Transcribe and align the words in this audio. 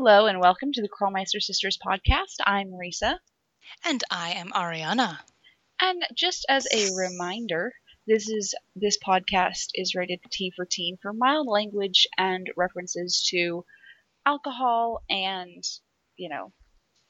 Hello 0.00 0.26
and 0.26 0.38
welcome 0.38 0.70
to 0.72 0.80
the 0.80 0.88
Crawlmeister 0.88 1.42
Sisters 1.42 1.76
podcast. 1.76 2.36
I'm 2.46 2.68
Marisa. 2.68 3.18
And 3.84 4.00
I 4.08 4.34
am 4.34 4.52
Ariana. 4.52 5.18
And 5.82 6.04
just 6.14 6.46
as 6.48 6.68
a 6.72 6.94
reminder, 6.94 7.72
this 8.06 8.28
is 8.28 8.54
this 8.76 8.96
podcast 9.04 9.70
is 9.74 9.96
rated 9.96 10.20
T 10.30 10.52
for 10.54 10.64
teen 10.64 10.98
for 11.02 11.12
mild 11.12 11.48
language 11.48 12.06
and 12.16 12.48
references 12.56 13.26
to 13.30 13.64
alcohol 14.24 15.02
and, 15.10 15.64
you 16.16 16.28
know, 16.28 16.52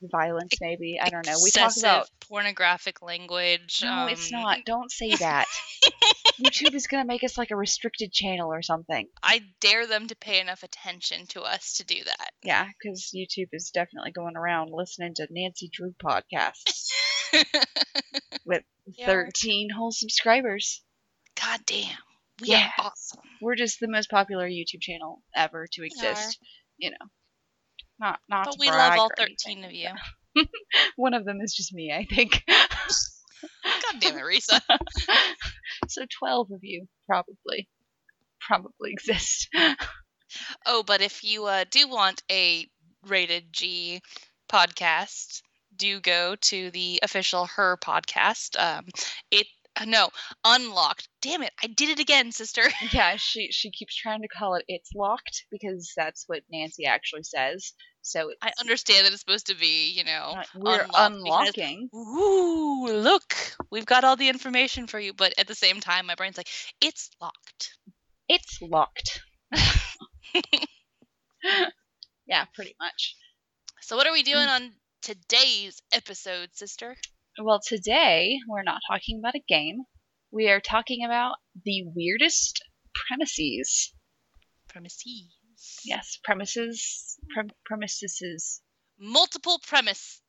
violence 0.00 0.54
maybe. 0.58 0.98
I 0.98 1.10
don't 1.10 1.26
know. 1.26 1.36
We 1.44 1.50
talk 1.50 1.76
about 1.76 2.08
pornographic 2.26 3.02
language. 3.02 3.80
No, 3.82 4.06
it's 4.06 4.32
um, 4.32 4.40
not. 4.40 4.60
Don't 4.64 4.90
say 4.90 5.14
that. 5.16 5.44
YouTube 6.40 6.74
is 6.74 6.86
going 6.86 7.02
to 7.02 7.06
make 7.08 7.24
us 7.24 7.36
like 7.36 7.50
a 7.50 7.56
restricted 7.56 8.12
channel 8.12 8.52
or 8.52 8.62
something. 8.62 9.06
I 9.22 9.42
dare 9.60 9.86
them 9.86 10.06
to 10.08 10.16
pay 10.16 10.40
enough 10.40 10.62
attention 10.62 11.26
to 11.28 11.42
us 11.42 11.74
to 11.78 11.84
do 11.84 12.02
that. 12.04 12.30
Yeah, 12.42 12.66
because 12.66 13.10
YouTube 13.14 13.48
is 13.52 13.70
definitely 13.70 14.12
going 14.12 14.36
around 14.36 14.70
listening 14.72 15.14
to 15.16 15.26
Nancy 15.30 15.68
Drew 15.72 15.92
podcasts 16.02 16.90
with 18.46 18.62
are. 18.86 19.06
13 19.06 19.70
whole 19.70 19.92
subscribers. 19.92 20.82
God 21.40 21.60
damn. 21.66 21.96
We 22.40 22.48
Yeah. 22.48 22.70
are 22.78 22.86
awesome. 22.86 23.20
We're 23.40 23.56
just 23.56 23.80
the 23.80 23.88
most 23.88 24.10
popular 24.10 24.48
YouTube 24.48 24.80
channel 24.80 25.22
ever 25.34 25.66
to 25.72 25.84
exist. 25.84 26.38
You 26.76 26.90
know, 26.90 27.06
not 27.98 28.20
not. 28.28 28.44
But 28.46 28.56
we 28.60 28.68
love 28.70 28.98
all 28.98 29.10
13 29.16 29.58
anything. 29.58 29.64
of 29.64 29.72
you. 29.72 30.46
One 30.96 31.14
of 31.14 31.24
them 31.24 31.40
is 31.40 31.52
just 31.54 31.72
me, 31.74 31.92
I 31.92 32.04
think. 32.04 32.44
God 33.64 34.00
damn 34.00 34.18
it, 34.18 34.22
Risa. 34.22 34.60
so 35.88 36.04
12 36.18 36.52
of 36.52 36.60
you 36.62 36.86
probably 37.06 37.68
probably 38.40 38.92
exist. 38.92 39.48
Oh, 40.66 40.82
but 40.82 41.00
if 41.00 41.24
you 41.24 41.46
uh, 41.46 41.64
do 41.70 41.88
want 41.88 42.22
a 42.30 42.68
rated 43.06 43.52
G 43.52 44.02
podcast, 44.50 45.40
do 45.74 46.00
go 46.00 46.36
to 46.36 46.70
the 46.70 47.00
official 47.02 47.46
Her 47.46 47.78
podcast. 47.78 48.58
Um, 48.58 48.84
it 49.30 49.46
no 49.86 50.10
unlocked. 50.44 51.08
Damn 51.22 51.42
it! 51.42 51.52
I 51.62 51.68
did 51.68 51.90
it 51.90 52.00
again, 52.00 52.32
sister. 52.32 52.64
yeah, 52.92 53.16
she 53.16 53.50
she 53.52 53.70
keeps 53.70 53.94
trying 53.94 54.22
to 54.22 54.28
call 54.28 54.54
it 54.56 54.64
it's 54.68 54.90
locked 54.94 55.46
because 55.50 55.92
that's 55.96 56.24
what 56.26 56.42
Nancy 56.50 56.86
actually 56.86 57.22
says. 57.22 57.72
So 58.02 58.30
it's 58.30 58.38
I 58.42 58.52
understand 58.60 59.04
that 59.04 59.12
it's 59.12 59.20
supposed 59.20 59.46
to 59.48 59.54
be, 59.56 59.90
you 59.90 60.04
know, 60.04 60.36
we're 60.54 60.86
unlocking. 60.96 61.88
ooh, 61.94 62.86
look, 62.86 63.34
we've 63.70 63.84
got 63.86 64.04
all 64.04 64.16
the 64.16 64.28
information 64.28 64.86
for 64.86 64.98
you. 64.98 65.12
But 65.12 65.34
at 65.38 65.46
the 65.46 65.54
same 65.54 65.80
time, 65.80 66.06
my 66.06 66.14
brain's 66.14 66.36
like, 66.36 66.48
it's 66.80 67.10
locked. 67.20 67.76
It's 68.28 68.58
locked. 68.62 69.20
yeah, 72.26 72.44
pretty 72.54 72.74
much. 72.80 73.16
So 73.80 73.96
what 73.96 74.06
are 74.06 74.12
we 74.12 74.22
doing 74.22 74.46
Mm. 74.48 74.54
on 74.54 74.72
today's 75.02 75.80
episode, 75.92 76.50
sister? 76.54 76.96
Well, 77.40 77.60
today 77.60 78.38
we're 78.48 78.62
not 78.62 78.80
talking 78.90 79.18
about 79.18 79.34
a 79.34 79.42
game. 79.48 79.84
We 80.30 80.48
are 80.48 80.60
talking 80.60 81.04
about 81.04 81.36
the 81.64 81.84
weirdest 81.94 82.62
premises. 82.94 83.94
Premises. 84.68 85.37
Yes, 85.88 86.18
premises. 86.22 87.16
Prem- 87.32 87.50
premises. 87.64 88.60
Multiple 88.98 89.58
premise. 89.66 90.20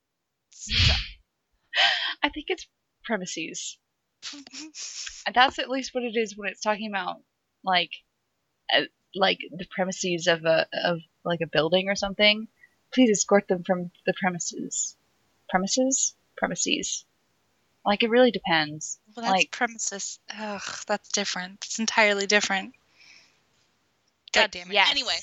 I 2.24 2.30
think 2.30 2.48
it's 2.50 2.68
premises. 3.04 3.78
And 5.26 5.36
That's 5.36 5.60
at 5.60 5.70
least 5.70 5.94
what 5.94 6.04
it 6.04 6.16
is 6.16 6.36
when 6.36 6.50
it's 6.50 6.62
talking 6.62 6.90
about 6.90 7.22
like, 7.64 7.92
uh, 8.74 8.82
like 9.14 9.40
the 9.52 9.66
premises 9.70 10.28
of 10.28 10.46
a 10.46 10.68
of 10.84 11.00
like 11.24 11.42
a 11.42 11.48
building 11.48 11.90
or 11.90 11.96
something. 11.96 12.48
Please 12.94 13.10
escort 13.12 13.48
them 13.48 13.64
from 13.64 13.92
the 14.06 14.14
premises. 14.20 14.96
Premises. 15.50 16.16
Premises. 16.38 17.06
Like 17.86 18.02
it 18.04 18.10
really 18.10 18.32
depends. 18.32 19.00
well, 19.16 19.26
that's 19.26 19.32
like- 19.40 19.52
premises. 19.52 20.20
Ugh, 20.36 20.62
that's 20.88 21.10
different. 21.10 21.64
It's 21.66 21.80
entirely 21.80 22.26
different. 22.26 22.74
God 24.34 24.52
damn 24.52 24.70
it. 24.70 24.74
yes. 24.74 24.90
Anyway, 24.92 25.18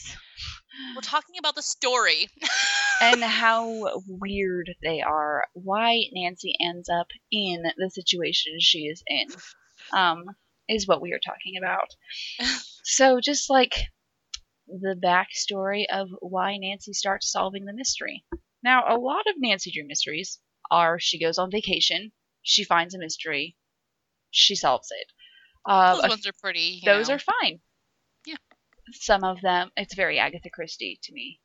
we're 0.94 1.02
talking 1.02 1.36
about 1.38 1.54
the 1.54 1.62
story. 1.62 2.28
and 3.00 3.22
how 3.22 4.00
weird 4.06 4.70
they 4.82 5.00
are. 5.00 5.44
Why 5.52 6.04
Nancy 6.12 6.54
ends 6.60 6.88
up 6.88 7.08
in 7.30 7.62
the 7.76 7.90
situation 7.90 8.54
she 8.58 8.86
is 8.86 9.02
in, 9.06 9.28
um, 9.92 10.24
is 10.68 10.86
what 10.86 11.02
we 11.02 11.12
are 11.12 11.20
talking 11.24 11.56
about. 11.58 11.88
So 12.82 13.20
just 13.20 13.50
like 13.50 13.74
the 14.66 14.96
backstory 15.00 15.84
of 15.92 16.08
why 16.20 16.56
Nancy 16.56 16.92
starts 16.92 17.30
solving 17.30 17.64
the 17.64 17.72
mystery. 17.72 18.24
Now, 18.62 18.84
a 18.88 18.98
lot 18.98 19.26
of 19.28 19.34
Nancy 19.38 19.70
Drew 19.70 19.86
mysteries 19.86 20.40
are 20.70 20.98
she 20.98 21.20
goes 21.20 21.38
on 21.38 21.50
vacation, 21.50 22.12
she 22.42 22.64
finds 22.64 22.94
a 22.94 22.98
mystery, 22.98 23.56
she 24.30 24.56
solves 24.56 24.88
it. 24.90 25.12
Uh, 25.64 25.96
Those 25.96 26.08
ones 26.10 26.26
are 26.26 26.32
pretty. 26.40 26.82
those 26.84 27.08
know. 27.08 27.14
are 27.14 27.18
fine. 27.18 27.60
Some 28.92 29.24
of 29.24 29.40
them, 29.40 29.70
it's 29.76 29.94
very 29.94 30.18
Agatha 30.18 30.50
Christie 30.50 30.98
to 31.02 31.12
me, 31.12 31.40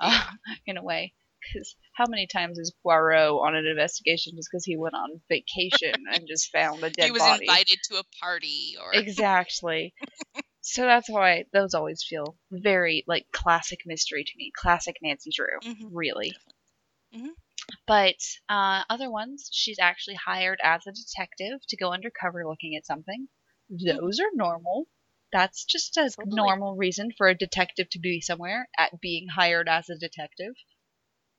uh, 0.00 0.26
in 0.66 0.76
a 0.76 0.82
way. 0.82 1.14
Because 1.40 1.76
how 1.94 2.04
many 2.08 2.26
times 2.26 2.58
is 2.58 2.74
Poirot 2.82 3.30
on 3.30 3.54
an 3.54 3.66
investigation 3.66 4.34
just 4.36 4.48
because 4.50 4.64
he 4.64 4.76
went 4.76 4.94
on 4.94 5.20
vacation 5.28 6.04
and 6.12 6.26
just 6.26 6.50
found 6.50 6.82
a 6.82 6.90
dead 6.90 6.96
body? 6.96 7.06
he 7.06 7.10
was 7.12 7.22
body? 7.22 7.40
invited 7.46 7.78
to 7.84 7.96
a 7.98 8.04
party 8.20 8.76
or 8.82 8.92
Exactly. 8.94 9.94
so 10.60 10.82
that's 10.82 11.08
why 11.08 11.44
those 11.52 11.74
always 11.74 12.02
feel 12.02 12.36
very 12.50 13.04
like 13.06 13.26
classic 13.32 13.80
mystery 13.86 14.24
to 14.24 14.32
me. 14.36 14.50
Classic 14.56 14.96
Nancy 15.02 15.30
Drew, 15.34 15.60
Mhm. 15.62 15.90
really. 15.92 16.36
Mhm. 17.14 17.30
But 17.86 18.16
uh, 18.48 18.82
other 18.90 19.10
ones, 19.10 19.48
she's 19.52 19.78
actually 19.78 20.16
hired 20.16 20.58
as 20.64 20.86
a 20.86 20.92
detective 20.92 21.60
to 21.68 21.76
go 21.76 21.92
undercover 21.92 22.46
looking 22.46 22.74
at 22.76 22.86
something. 22.86 23.28
Those 23.70 24.18
are 24.20 24.30
normal. 24.34 24.86
That's 25.32 25.64
just 25.64 25.96
a 25.96 26.10
Totally. 26.10 26.36
normal 26.36 26.76
reason 26.76 27.10
for 27.16 27.28
a 27.28 27.34
detective 27.34 27.88
to 27.90 27.98
be 27.98 28.20
somewhere 28.20 28.68
at 28.78 29.00
being 29.00 29.28
hired 29.28 29.68
as 29.68 29.88
a 29.90 29.98
detective. 29.98 30.54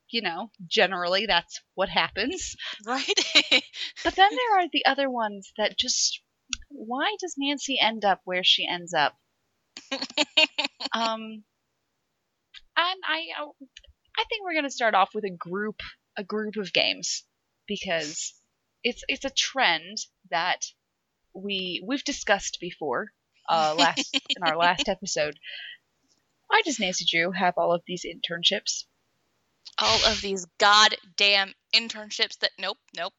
You 0.10 0.22
know, 0.22 0.52
generally 0.68 1.26
that's 1.28 1.62
what 1.76 1.90
happens. 1.90 2.56
right. 2.86 3.08
But 4.04 4.16
then 4.16 4.30
there 4.32 4.60
are 4.60 4.68
the 4.72 4.86
other 4.86 5.10
ones 5.10 5.52
that 5.58 5.78
just 5.78 6.22
why 6.70 7.16
does 7.20 7.36
Nancy 7.38 7.80
end 7.80 8.06
up 8.06 8.22
where 8.26 8.44
she 8.44 8.68
ends 8.68 8.94
up? 8.94 9.16
um 10.94 11.44
and 12.78 13.00
I 13.08 13.28
uh, 13.42 13.52
I 14.18 14.24
think 14.30 14.44
we're 14.44 14.54
going 14.54 14.66
to 14.66 14.70
start 14.72 14.96
off 14.96 15.14
with 15.14 15.24
a 15.26 15.30
group 15.30 15.82
a 16.18 16.24
group 16.24 16.56
of 16.58 16.74
games 16.74 17.24
because 17.68 18.34
it's 18.84 19.04
it's 19.08 19.26
a 19.26 19.30
trend 19.30 19.98
that 20.32 20.66
we 21.34 21.84
we've 21.86 22.04
discussed 22.04 22.58
before 22.60 23.12
uh 23.50 23.76
last 23.78 24.14
in 24.30 24.44
our 24.44 24.58
last 24.58 24.88
episode. 24.88 25.38
Why 26.48 26.62
does 26.64 26.80
Nancy 26.80 27.06
Drew 27.10 27.32
have 27.32 27.56
all 27.58 27.74
of 27.74 27.82
these 27.86 28.06
internships? 28.06 28.86
all 29.82 30.00
of 30.12 30.22
these 30.22 30.46
goddamn 30.60 31.54
internships 31.74 32.38
that 32.40 32.52
nope, 32.60 32.78
nope. 32.96 33.14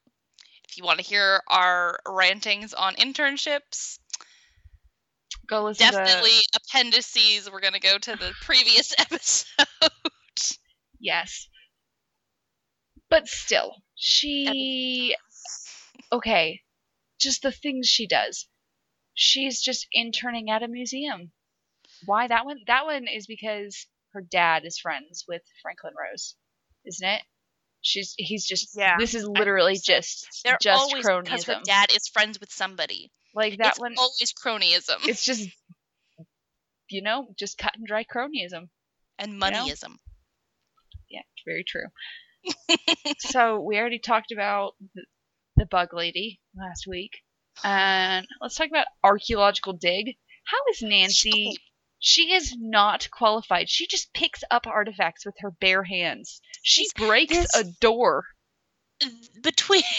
If 0.69 0.77
you 0.77 0.85
want 0.85 0.99
to 0.99 1.05
hear 1.05 1.43
our 1.49 1.99
rantings 2.07 2.75
on 2.75 2.95
internships, 2.95 3.99
Go 5.49 5.65
listen 5.65 5.87
to 5.87 5.93
definitely 5.93 6.39
appendices. 6.55 7.51
We're 7.51 7.61
going 7.61 7.73
to 7.73 7.81
go 7.81 7.99
to 7.99 8.13
the 8.13 8.33
previous 8.43 8.95
episode. 8.99 9.67
Yes. 11.01 11.49
But 13.09 13.27
still, 13.27 13.75
she. 13.97 15.17
Okay, 16.13 16.61
just 17.21 17.43
the 17.43 17.53
things 17.53 17.89
she 17.89 18.07
does. 18.07 18.47
She's 19.23 19.61
just 19.61 19.87
interning 19.93 20.49
at 20.51 20.63
a 20.63 20.69
museum. 20.69 21.31
Why 22.07 22.27
that 22.27 22.47
one? 22.47 22.57
That 22.67 22.87
one 22.87 23.07
is 23.07 23.27
because 23.27 23.87
her 24.15 24.23
dad 24.23 24.65
is 24.65 24.79
friends 24.79 25.27
with 25.29 25.43
Franklin 25.61 25.93
Rose, 25.95 26.37
isn't 26.87 27.07
it? 27.07 27.21
She's 27.83 28.15
he's 28.17 28.47
just 28.47 28.71
Yeah, 28.75 28.97
This 28.99 29.15
is 29.15 29.27
literally 29.29 29.75
so. 29.75 29.93
just 29.93 30.27
They're 30.43 30.57
just 30.61 30.81
always 30.81 31.07
because 31.07 31.45
her 31.45 31.61
dad 31.65 31.91
is 31.95 32.09
friends 32.09 32.41
with 32.41 32.51
somebody. 32.51 33.13
like 33.35 33.59
that 33.59 33.73
it's 33.73 33.79
one. 33.79 33.95
always 33.99 34.33
cronyism 34.33 35.07
It's 35.07 35.25
just 35.25 35.49
you 36.89 37.03
know 37.03 37.29
just 37.39 37.59
cut 37.59 37.73
and 37.77 37.87
dry 37.87 38.05
cronyism. 38.05 38.69
and 39.19 39.39
know? 39.39 39.47
moneyism. 39.47 39.97
Yeah, 41.11 41.23
very 41.47 41.65
true. 41.65 41.87
so 43.19 43.61
we 43.61 43.77
already 43.79 43.99
talked 43.99 44.33
about 44.33 44.73
the, 44.95 45.05
the 45.57 45.67
bug 45.67 45.89
lady 45.93 46.41
last 46.57 46.87
week, 46.89 47.19
and 47.65 48.27
let's 48.41 48.55
talk 48.57 48.69
about 48.69 48.87
archaeological 49.05 49.73
dig. 49.75 50.17
How 50.45 50.59
is 50.73 50.83
Nancy? 50.83 51.57
She 51.99 52.33
is 52.33 52.55
not 52.59 53.09
qualified. 53.11 53.69
She 53.69 53.87
just 53.87 54.13
picks 54.15 54.43
up 54.51 54.67
artifacts 54.67 55.27
with 55.27 55.35
her 55.41 55.51
bare 55.61 55.85
hands. 55.85 56.41
She 56.63 56.87
breaks 56.97 57.35
this- 57.35 57.55
a 57.57 57.65
door. 57.81 58.25
between. 59.43 59.83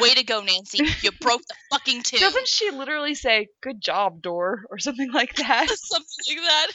Way 0.00 0.14
to 0.14 0.24
go, 0.24 0.40
Nancy! 0.42 0.84
You 1.02 1.12
broke 1.20 1.42
the 1.46 1.54
fucking 1.70 2.02
two. 2.04 2.16
Doesn't 2.18 2.48
she 2.48 2.70
literally 2.70 3.14
say 3.14 3.46
"Good 3.62 3.80
job, 3.80 4.20
door" 4.20 4.64
or 4.70 4.78
something 4.78 5.12
like 5.12 5.34
that? 5.36 5.68
something 5.70 6.36
like 6.36 6.44
that. 6.44 6.66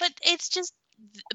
but 0.00 0.12
it's 0.22 0.48
just 0.48 0.72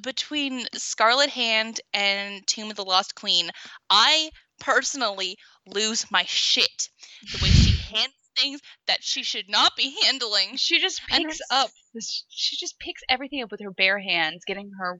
between 0.01 0.65
Scarlet 0.73 1.29
Hand 1.29 1.81
and 1.93 2.45
Tomb 2.47 2.71
of 2.71 2.75
the 2.75 2.83
Lost 2.85 3.13
Queen, 3.13 3.51
I 3.89 4.31
personally 4.61 5.37
lose 5.65 6.09
my 6.09 6.23
shit. 6.23 6.89
The 7.33 7.39
way 7.43 7.49
she 7.49 7.77
handles 7.93 8.15
things 8.37 8.61
that 8.87 9.03
she 9.03 9.23
should 9.23 9.49
not 9.49 9.75
be 9.75 9.95
handling. 10.03 10.55
She 10.55 10.79
just 10.79 11.01
picks 11.07 11.41
up 11.51 11.69
this. 11.93 12.25
She 12.29 12.55
just 12.57 12.79
picks 12.79 13.01
everything 13.09 13.43
up 13.43 13.51
with 13.51 13.61
her 13.61 13.71
bare 13.71 13.99
hands, 13.99 14.43
getting 14.45 14.71
her 14.79 14.99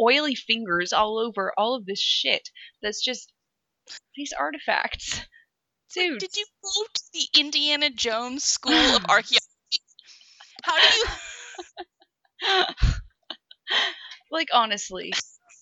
oily 0.00 0.34
fingers 0.34 0.92
all 0.92 1.18
over 1.18 1.52
all 1.56 1.74
of 1.74 1.86
this 1.86 2.00
shit. 2.00 2.48
That's 2.82 3.02
just 3.02 3.32
these 4.16 4.32
artifacts. 4.38 5.20
Dude, 5.94 6.20
Did 6.20 6.36
you 6.36 6.44
go 6.62 6.84
to 6.92 7.02
the 7.12 7.40
Indiana 7.40 7.90
Jones 7.90 8.44
School 8.44 8.74
of 8.74 9.04
Archaeology? 9.08 9.40
How 10.62 10.76
do 10.76 10.86
you? 12.46 12.64
like 14.30 14.48
honestly, 14.52 15.12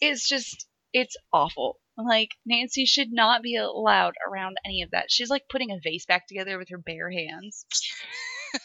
it's 0.01 0.29
just 0.29 0.67
it's 0.93 1.17
awful. 1.33 1.79
Like 1.97 2.31
Nancy 2.45 2.85
should 2.85 3.11
not 3.11 3.43
be 3.43 3.57
allowed 3.57 4.15
around 4.29 4.57
any 4.65 4.83
of 4.83 4.91
that. 4.91 5.07
She's 5.09 5.31
like 5.31 5.45
putting 5.49 5.71
a 5.71 5.79
vase 5.83 6.07
back 6.07 6.27
together 6.27 6.59
with 6.59 6.69
her 6.71 6.79
bare 6.79 7.11
hands. 7.11 7.65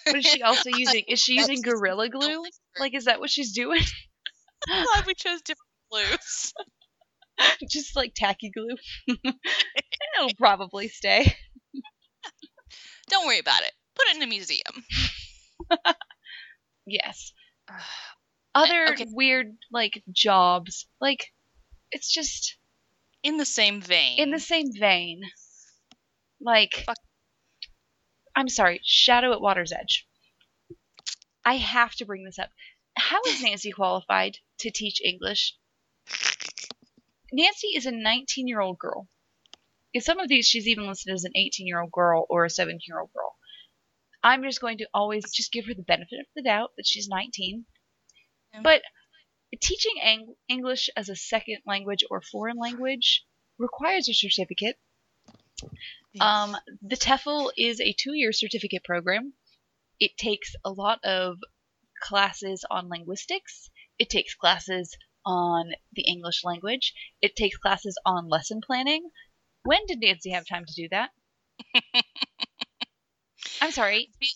what 0.06 0.18
is 0.18 0.26
she 0.26 0.42
also 0.44 0.70
using? 0.70 1.06
Is 1.08 1.20
she 1.20 1.36
using 1.36 1.62
gorilla 1.62 2.10
glue? 2.10 2.44
Like, 2.80 2.94
is 2.94 3.06
that 3.06 3.20
what 3.20 3.30
she's 3.30 3.54
doing? 3.54 3.82
I'm 4.70 4.86
glad 4.86 5.06
we 5.06 5.14
chose 5.14 5.42
different 5.42 5.60
glues. 5.92 6.54
just 7.70 7.96
like 7.96 8.14
tacky 8.16 8.52
glue. 8.52 8.76
It'll 9.08 10.36
probably 10.38 10.90
stay. 10.90 11.36
Don't 13.10 13.26
worry 13.28 13.40
about 13.40 13.62
it. 13.64 13.72
Put 13.96 14.08
it 14.08 14.18
in 14.18 14.24
a 14.24 14.28
museum. 14.28 14.86
Yes. 16.86 17.34
Other 18.54 18.88
okay. 18.92 19.06
weird 19.10 19.56
like 19.72 20.04
jobs. 20.12 20.88
Like 21.00 21.28
it's 21.92 22.12
just 22.12 22.58
In 23.24 23.38
the 23.38 23.46
same 23.46 23.82
vein. 23.82 24.18
in 24.20 24.32
the 24.32 24.40
same 24.40 24.72
vein. 24.74 25.22
Like 26.40 26.74
Fuck. 26.86 26.98
I'm 28.36 28.50
sorry, 28.50 28.82
Shadow 28.84 29.32
at 29.34 29.42
Water's 29.42 29.72
Edge. 29.72 30.08
I 31.44 31.58
have 31.58 31.94
to 31.96 32.06
bring 32.06 32.24
this 32.24 32.40
up. 32.40 32.50
How 32.98 33.20
is 33.28 33.42
Nancy 33.44 33.72
qualified 33.72 34.38
to 34.60 34.72
teach 34.72 35.02
English? 35.04 35.56
Nancy 37.32 37.68
is 37.76 37.86
a 37.86 37.92
19 37.92 38.48
year 38.48 38.60
old 38.60 38.80
girl. 38.80 39.08
In 39.94 40.02
some 40.02 40.20
of 40.20 40.30
these, 40.30 40.48
she's 40.48 40.68
even 40.68 40.88
listed 40.88 41.14
as 41.14 41.24
an 41.24 41.34
18 41.36 41.68
year 41.68 41.82
old 41.82 41.92
girl 41.92 42.26
or 42.30 42.46
a 42.46 42.50
17 42.50 42.80
year 42.88 43.00
old 43.00 43.12
girl. 43.14 43.36
I'm 44.24 44.44
just 44.44 44.62
going 44.62 44.78
to 44.80 44.88
always 44.94 45.32
just 45.32 45.52
give 45.52 45.66
her 45.66 45.74
the 45.74 45.82
benefit 45.84 46.20
of 46.20 46.28
the 46.36 46.44
doubt 46.44 46.72
that 46.78 46.86
she's 46.86 47.08
19. 47.08 47.66
Yeah. 48.54 48.62
But 48.62 48.82
teaching 49.60 49.96
Ang- 50.02 50.36
English 50.48 50.90
as 50.96 51.10
a 51.10 51.16
second 51.16 51.60
language 51.66 52.04
or 52.10 52.22
foreign 52.22 52.58
language 52.58 53.26
requires 53.58 54.08
a 54.10 54.14
certificate. 54.14 54.78
Um, 56.20 56.58
the 56.82 56.98
TEFL 56.98 57.52
is 57.58 57.80
a 57.80 57.94
two 57.94 58.14
year 58.14 58.32
certificate 58.34 58.84
program. 58.84 59.34
It 60.00 60.18
takes 60.18 60.56
a 60.66 60.72
lot 60.72 61.04
of 61.04 61.38
classes 62.02 62.66
on 62.70 62.90
linguistics, 62.90 63.70
it 64.00 64.10
takes 64.10 64.34
classes 64.34 64.98
on 65.24 65.72
the 65.94 66.02
English 66.04 66.44
language, 66.44 66.94
it 67.22 67.36
takes 67.36 67.58
classes 67.58 67.98
on 68.06 68.28
lesson 68.28 68.62
planning. 68.66 69.10
When 69.64 69.86
did 69.86 70.00
Nancy 70.00 70.32
have 70.32 70.48
time 70.48 70.66
to 70.66 70.74
do 70.74 70.88
that? 70.90 71.12
I'm 73.62 73.72
sorry. 73.72 74.10
Be- 74.20 74.34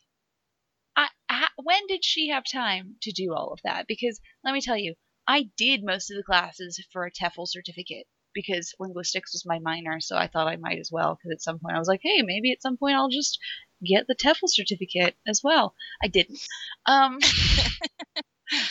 I, 0.95 1.07
when 1.57 1.87
did 1.87 2.05
she 2.05 2.29
have 2.29 2.43
time 2.45 2.95
to 3.01 3.11
do 3.11 3.33
all 3.33 3.51
of 3.51 3.59
that? 3.63 3.87
Because 3.87 4.21
let 4.43 4.53
me 4.53 4.61
tell 4.61 4.77
you, 4.77 4.93
I 5.27 5.49
did 5.57 5.83
most 5.83 6.11
of 6.11 6.17
the 6.17 6.23
classes 6.23 6.83
for 6.91 7.05
a 7.05 7.11
TEFL 7.11 7.47
certificate 7.47 8.05
because 8.33 8.73
linguistics 8.79 9.33
was 9.33 9.45
my 9.45 9.59
minor, 9.59 9.99
so 9.99 10.17
I 10.17 10.27
thought 10.27 10.47
I 10.47 10.57
might 10.57 10.77
as 10.77 10.91
well. 10.91 11.15
Because 11.15 11.35
at 11.35 11.41
some 11.41 11.59
point 11.59 11.75
I 11.75 11.79
was 11.79 11.87
like, 11.87 12.01
hey, 12.03 12.21
maybe 12.21 12.51
at 12.51 12.61
some 12.61 12.77
point 12.77 12.95
I'll 12.95 13.09
just 13.09 13.39
get 13.83 14.05
the 14.07 14.15
TEFL 14.15 14.47
certificate 14.47 15.15
as 15.27 15.41
well. 15.43 15.73
I 16.03 16.07
didn't. 16.07 16.39
Um, 16.85 17.19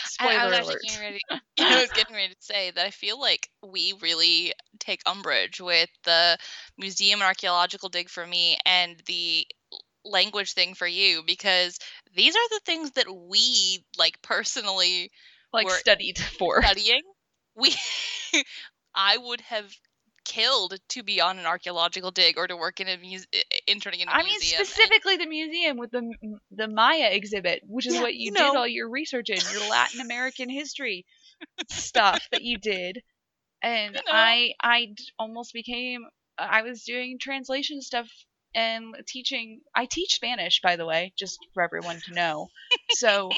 spoiler 0.03 0.29
I, 0.31 0.35
I 0.35 0.59
was 0.59 0.67
alert. 0.69 0.81
getting 0.87 1.01
ready. 1.01 1.19
I 1.59 1.81
was 1.81 1.91
getting 1.91 2.15
ready 2.15 2.33
to 2.33 2.41
say 2.41 2.71
that 2.71 2.85
I 2.85 2.91
feel 2.91 3.19
like 3.19 3.49
we 3.67 3.93
really 4.01 4.53
take 4.79 5.01
umbrage 5.05 5.59
with 5.59 5.89
the 6.03 6.37
museum 6.77 7.19
and 7.19 7.27
archaeological 7.27 7.89
dig 7.89 8.09
for 8.09 8.25
me 8.25 8.57
and 8.65 9.01
the 9.07 9.47
language 10.05 10.53
thing 10.53 10.75
for 10.75 10.87
you 10.87 11.23
because 11.25 11.79
these 12.15 12.35
are 12.35 12.49
the 12.49 12.61
things 12.65 12.91
that 12.91 13.07
we 13.09 13.83
like 13.97 14.21
personally 14.21 15.09
Like 15.55 15.65
were 15.65 15.71
studied 15.77 16.17
for. 16.39 16.61
studying. 16.63 17.01
We, 17.55 17.73
I 18.95 19.17
would 19.17 19.41
have 19.41 19.71
killed 20.25 20.73
to 20.89 21.03
be 21.03 21.21
on 21.21 21.37
an 21.39 21.45
archaeological 21.45 22.11
dig 22.11 22.37
or 22.37 22.47
to 22.47 22.55
work 22.57 22.79
in 22.79 22.87
a 22.87 22.97
muse- 22.97 23.27
interning 23.67 23.99
in 24.01 24.07
a 24.07 24.11
I 24.11 24.23
mean, 24.23 24.29
museum. 24.39 24.59
and- 24.59 24.67
specifically 24.67 25.17
the 25.17 25.27
museum 25.27 25.77
with 25.77 25.91
the 25.91 26.01
the 26.51 26.67
Maya 26.67 27.09
exhibit, 27.11 27.61
which 27.65 27.85
is 27.87 27.93
Yeah, 27.93 28.01
what 28.01 28.15
you, 28.15 28.31
did 28.31 28.55
all 28.55 28.67
your 28.67 28.89
research 28.89 29.29
in, 29.29 29.37
your 29.37 29.69
Latin 29.69 30.01
American 30.01 30.49
history 30.49 31.05
stuff 31.69 32.27
that 32.31 32.41
you 32.41 32.57
did, 32.57 33.01
and 33.61 33.95
You 33.95 34.01
know. 34.05 34.11
I 34.11 34.53
I 34.61 34.87
almost 35.19 35.53
became 35.53 36.01
I 36.37 36.63
was 36.63 36.83
doing 36.83 37.17
translation 37.19 37.81
stuff 37.81 38.09
and 38.53 38.95
teaching. 39.07 39.61
I 39.75 39.85
teach 39.85 40.15
Spanish, 40.15 40.59
by 40.61 40.75
the 40.75 40.85
way, 40.85 41.13
just 41.17 41.39
for 41.53 41.63
everyone 41.63 42.01
to 42.07 42.13
know. 42.13 42.47
So 42.91 43.29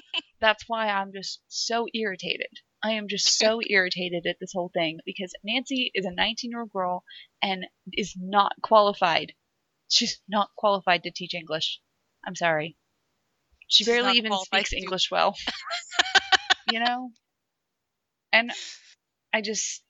that's 0.42 0.64
why 0.68 0.88
I'm 0.90 1.12
just 1.14 1.42
so 1.48 1.88
irritated. 1.94 2.50
I 2.84 2.92
am 2.92 3.08
just 3.08 3.28
so 3.38 3.60
irritated 3.68 4.26
at 4.28 4.38
this 4.40 4.52
whole 4.54 4.72
thing 4.74 5.00
because 5.06 5.34
Nancy 5.44 5.92
is 5.94 6.06
a 6.06 6.12
19 6.12 6.52
year 6.52 6.62
old 6.62 6.72
girl 6.72 7.04
and 7.42 7.66
is 7.94 8.14
not 8.18 8.54
qualified. 8.62 9.34
She's 9.90 10.20
not 10.28 10.50
qualified 10.58 11.04
to 11.04 11.12
teach 11.12 11.34
English. 11.34 11.80
I'm 12.26 12.36
sorry. 12.36 12.78
She 13.68 13.84
She's 13.84 13.88
barely 13.88 14.18
even 14.18 14.32
speaks 14.38 14.72
to- 14.72 14.78
English 14.78 15.10
well. 15.12 15.36
you 16.72 16.80
know? 16.80 17.12
And 18.32 18.52
I 19.34 19.42
just. 19.42 19.84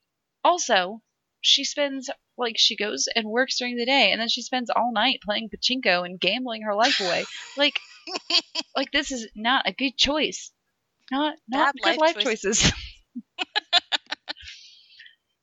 Also, 0.44 1.01
she 1.41 1.63
spends. 1.63 2.09
Like, 2.39 2.55
she 2.57 2.75
goes 2.75 3.07
and 3.15 3.27
works 3.27 3.57
during 3.57 3.77
the 3.77 3.85
day, 3.85 4.11
and 4.11 4.21
then 4.21 4.29
she 4.29 4.43
spends 4.43 4.69
all 4.69 4.91
night 4.93 5.21
playing 5.23 5.49
pachinko 5.49 6.05
and 6.05 6.19
gambling 6.19 6.61
her 6.61 6.75
life 6.75 6.99
away. 6.99 7.25
Like, 7.57 7.79
like 8.75 8.91
this 8.91 9.11
is 9.11 9.27
not 9.35 9.67
a 9.67 9.73
good 9.73 9.97
choice. 9.97 10.51
Not 11.11 11.35
not 11.47 11.73
Bad 11.75 11.75
good 11.75 11.89
life 11.89 11.99
life, 11.99 12.15
choices. 12.15 12.61
choices. 12.61 12.73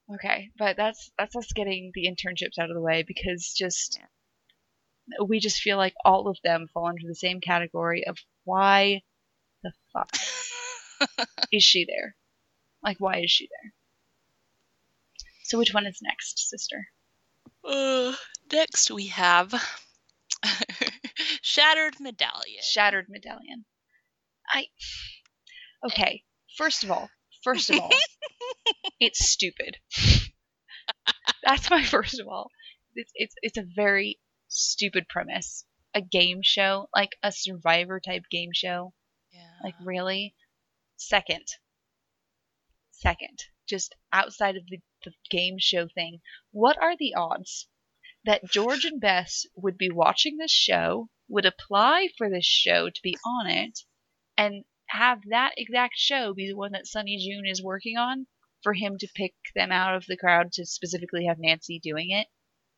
okay, 0.15 0.51
but 0.59 0.77
that's 0.77 1.11
that's 1.19 1.37
us 1.37 1.53
getting 1.53 1.91
the 1.95 2.07
internships 2.07 2.59
out 2.59 2.71
of 2.71 2.75
the 2.75 2.83
way 2.83 3.05
because 3.07 3.55
just 3.57 3.99
we 5.25 5.39
just 5.39 5.61
feel 5.61 5.77
like 5.77 5.95
all 6.05 6.29
of 6.29 6.39
them 6.45 6.67
fall 6.73 6.87
under 6.87 7.07
the 7.07 7.15
same 7.15 7.41
category 7.41 8.07
of 8.07 8.19
why 8.45 9.03
the 9.63 9.73
fuck 9.93 10.11
is 11.53 11.63
she 11.63 11.87
there? 11.87 12.15
Like 12.83 12.99
why 13.01 13.21
is 13.21 13.31
she 13.31 13.49
there? 13.49 13.73
So 15.55 15.59
which 15.59 15.73
one 15.73 15.87
is 15.87 16.01
next, 16.03 16.51
sister? 16.51 16.89
Uh, 17.65 18.17
next 18.53 18.91
we 18.91 19.07
have 19.07 19.55
Shattered 21.43 21.95
Medallion. 22.01 22.61
Shattered 22.61 23.07
medallion. 23.09 23.65
I 24.53 24.67
Okay, 25.87 26.25
first 26.59 26.83
of 26.83 26.91
all, 26.91 27.09
first 27.45 27.71
of 27.71 27.79
all, 27.79 27.93
it's 29.01 29.31
stupid. 29.31 29.77
That's 31.45 31.71
my 31.71 31.85
first 31.85 32.19
of 32.19 32.27
all. 32.27 32.51
It's 32.97 33.13
it's 33.15 33.37
it's 33.41 33.57
a 33.57 33.65
very 33.77 34.19
stupid 34.49 35.07
premise. 35.09 35.65
A 35.95 36.01
game 36.01 36.41
show, 36.43 36.89
like 36.93 37.11
a 37.23 37.31
survivor 37.31 38.01
type 38.01 38.25
game 38.29 38.51
show. 38.53 38.93
yeah. 39.33 39.53
Like 39.63 39.77
really? 39.85 40.35
Second. 40.97 41.47
Second. 42.91 43.39
Just 43.69 43.95
outside 44.13 44.57
of 44.57 44.65
the, 44.69 44.81
the 45.05 45.13
game 45.31 45.57
show 45.59 45.89
thing, 45.89 46.21
what 46.51 46.77
are 46.81 46.97
the 46.97 47.15
odds 47.15 47.69
that 48.25 48.45
George 48.45 48.85
and 48.85 49.01
Bess 49.01 49.47
would 49.55 49.77
be 49.77 49.91
watching 49.91 50.37
this 50.37 50.53
show, 50.53 51.09
would 51.29 51.47
apply 51.47 52.09
for 52.17 52.31
this 52.31 52.47
show 52.47 52.89
to 52.91 53.03
be 53.03 53.17
on 53.25 53.47
it, 53.47 53.81
and 54.37 54.65
have 54.87 55.21
that 55.31 55.55
exact 55.57 55.95
show 55.97 56.35
be 56.35 56.49
the 56.49 56.57
one 56.57 56.73
that 56.73 56.87
Sonny 56.87 57.19
Joon 57.19 57.47
is 57.47 57.63
working 57.63 57.97
on 57.97 58.27
for 58.63 58.73
him 58.73 58.97
to 58.99 59.09
pick 59.15 59.35
them 59.55 59.73
out 59.73 59.95
of 59.95 60.07
the 60.07 60.17
crowd 60.17 60.53
to 60.53 60.65
specifically 60.67 61.27
have 61.27 61.39
Nancy 61.39 61.79
doing 61.79 62.11
it? 62.11 62.29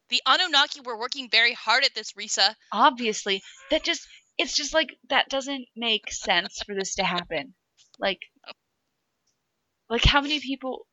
the 0.08 0.22
Anunnaki 0.26 0.80
were 0.80 0.98
working 0.98 1.28
very 1.28 1.52
hard 1.52 1.84
at 1.84 1.94
this, 1.94 2.12
Risa. 2.12 2.54
obviously 2.72 3.42
that 3.70 3.82
just 3.82 4.06
it's 4.38 4.54
just 4.54 4.74
like 4.74 4.96
that 5.08 5.28
doesn't 5.28 5.66
make 5.74 6.12
sense 6.12 6.62
for 6.64 6.74
this 6.74 6.94
to 6.96 7.04
happen 7.04 7.54
like 7.98 8.20
like 9.88 10.04
how 10.04 10.20
many 10.20 10.40
people 10.40 10.86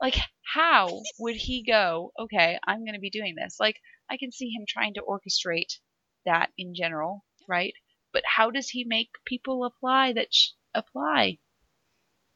like 0.00 0.16
how 0.54 1.00
would 1.18 1.36
he 1.36 1.62
go 1.64 2.12
okay 2.18 2.58
i'm 2.66 2.80
going 2.84 2.94
to 2.94 3.00
be 3.00 3.10
doing 3.10 3.34
this 3.36 3.56
like 3.60 3.76
i 4.10 4.16
can 4.16 4.32
see 4.32 4.48
him 4.50 4.64
trying 4.68 4.94
to 4.94 5.02
orchestrate 5.02 5.78
that 6.26 6.50
in 6.58 6.74
general 6.74 7.24
right 7.48 7.74
but 8.12 8.22
how 8.26 8.50
does 8.50 8.68
he 8.68 8.84
make 8.84 9.10
people 9.24 9.64
apply 9.64 10.12
that 10.12 10.28
sh- 10.32 10.50
apply 10.74 11.38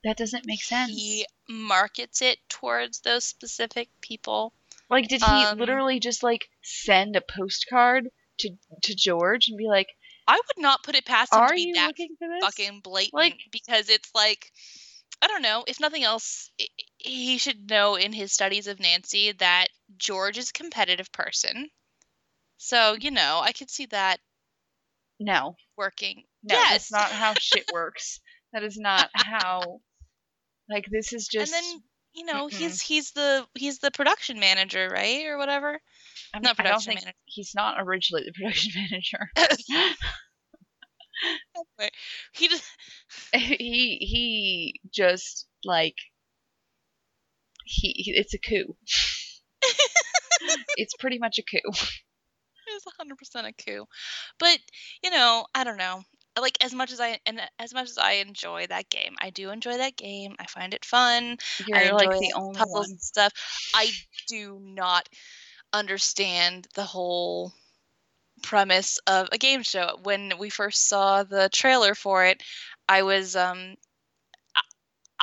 That 0.04 0.16
doesn't 0.16 0.46
make 0.46 0.62
sense. 0.62 0.90
he 0.92 1.26
markets 1.48 2.20
it 2.22 2.38
towards 2.48 3.00
those 3.00 3.24
specific 3.24 3.88
people. 4.00 4.52
Like, 4.90 5.08
did 5.08 5.22
he 5.22 5.44
Um, 5.46 5.58
literally 5.58 5.98
just 5.98 6.22
like 6.22 6.48
send 6.62 7.16
a 7.16 7.22
postcard 7.22 8.08
to 8.40 8.50
to 8.82 8.94
George 8.94 9.48
and 9.48 9.56
be 9.56 9.66
like, 9.66 9.88
I 10.26 10.34
would 10.36 10.62
not 10.62 10.82
put 10.82 10.94
it 10.94 11.06
past 11.06 11.32
him 11.32 11.40
"Are 11.40 11.48
to 11.48 11.54
be 11.54 11.72
that 11.74 11.86
looking 11.88 12.16
for 12.18 12.28
this?" 12.28 12.44
fucking 12.44 12.80
blatant 12.80 13.14
Like- 13.14 13.40
because 13.50 13.88
it's 13.88 14.10
like 14.14 14.52
I 15.22 15.26
don't 15.26 15.42
know, 15.42 15.64
if 15.66 15.80
nothing 15.80 16.04
else 16.04 16.50
i- 16.60 16.64
i- 16.64 16.84
he 17.04 17.38
should 17.38 17.68
know 17.68 17.96
in 17.96 18.12
his 18.12 18.32
studies 18.32 18.66
of 18.66 18.80
Nancy 18.80 19.32
that 19.32 19.68
George 19.96 20.38
is 20.38 20.50
a 20.50 20.52
competitive 20.52 21.10
person. 21.12 21.68
So, 22.56 22.94
you 22.94 23.10
know, 23.10 23.40
I 23.42 23.52
could 23.52 23.70
see 23.70 23.86
that 23.86 24.20
No, 25.20 25.56
working. 25.76 26.24
no, 26.42 26.54
yes. 26.54 26.70
that's 26.70 26.92
not 26.92 27.10
how 27.10 27.34
shit 27.38 27.64
works. 27.72 28.20
That 28.52 28.62
is 28.62 28.78
not 28.78 29.10
how. 29.14 29.80
Like, 30.70 30.86
this 30.90 31.12
is 31.12 31.28
just. 31.28 31.52
and 31.52 31.62
then, 31.64 31.82
you 32.14 32.24
know, 32.24 32.46
Mm-mm. 32.48 32.52
he's 32.52 32.80
he's 32.80 33.10
the 33.12 33.46
he's 33.54 33.80
the 33.80 33.90
production 33.90 34.38
manager, 34.40 34.88
right? 34.90 35.26
Or 35.26 35.36
whatever. 35.36 35.78
I, 36.32 36.38
mean, 36.38 36.42
not 36.42 36.58
I 36.58 36.62
don't 36.62 36.72
production 36.72 36.92
think 36.92 37.00
manager. 37.04 37.16
he's 37.26 37.52
not 37.54 37.76
originally 37.78 38.24
the 38.24 38.32
production 38.32 38.72
manager. 38.90 39.30
he 42.32 42.48
just, 42.48 42.64
he 43.34 43.98
he 44.00 44.80
just 44.92 45.46
like 45.64 45.94
he, 47.64 47.92
he 47.96 48.12
it's 48.12 48.34
a 48.34 48.38
coup. 48.38 48.76
it's 50.76 50.94
pretty 50.94 51.18
much 51.18 51.38
a 51.38 51.42
coup. 51.42 51.72
It's 52.66 52.86
100% 52.86 53.46
a 53.46 53.52
coup. 53.52 53.86
But, 54.38 54.58
you 55.02 55.10
know, 55.10 55.46
I 55.54 55.64
don't 55.64 55.76
know. 55.76 56.02
Like 56.40 56.56
as 56.64 56.74
much 56.74 56.90
as 56.90 56.98
I 56.98 57.20
and 57.26 57.40
as 57.60 57.72
much 57.72 57.88
as 57.88 57.96
I 57.96 58.12
enjoy 58.14 58.66
that 58.66 58.90
game, 58.90 59.14
I 59.20 59.30
do 59.30 59.50
enjoy 59.50 59.76
that 59.76 59.96
game. 59.96 60.34
I 60.40 60.46
find 60.46 60.74
it 60.74 60.84
fun. 60.84 61.36
I 61.72 61.84
You're 61.84 61.92
enjoy 61.92 61.96
like 61.96 62.18
the 62.18 62.32
only 62.34 62.58
puzzles 62.58 62.72
one. 62.72 62.90
and 62.90 63.00
stuff. 63.00 63.32
I 63.72 63.90
do 64.26 64.58
not 64.60 65.08
understand 65.72 66.66
the 66.74 66.82
whole 66.82 67.52
premise 68.42 68.98
of 69.06 69.28
a 69.30 69.38
game 69.38 69.62
show. 69.62 69.98
When 70.02 70.32
we 70.38 70.50
first 70.50 70.88
saw 70.88 71.22
the 71.22 71.48
trailer 71.52 71.94
for 71.94 72.24
it, 72.24 72.42
I 72.88 73.02
was 73.02 73.36
um 73.36 73.76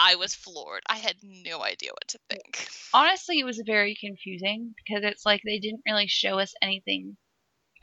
I, 0.03 0.15
was 0.15 0.35
floored. 0.35 0.83
I 0.87 0.97
had 0.97 1.15
no 1.23 1.63
idea 1.63 1.91
what 1.91 2.07
to 2.09 2.19
think. 2.29 2.67
Honestly, 2.93 3.39
it 3.39 3.45
was 3.45 3.61
very 3.65 3.95
confusing 3.95 4.73
because 4.77 5.03
it's 5.03 5.25
like 5.25 5.41
they 5.43 5.59
didn't 5.59 5.83
really 5.85 6.07
show 6.07 6.39
us 6.39 6.53
anything 6.61 7.17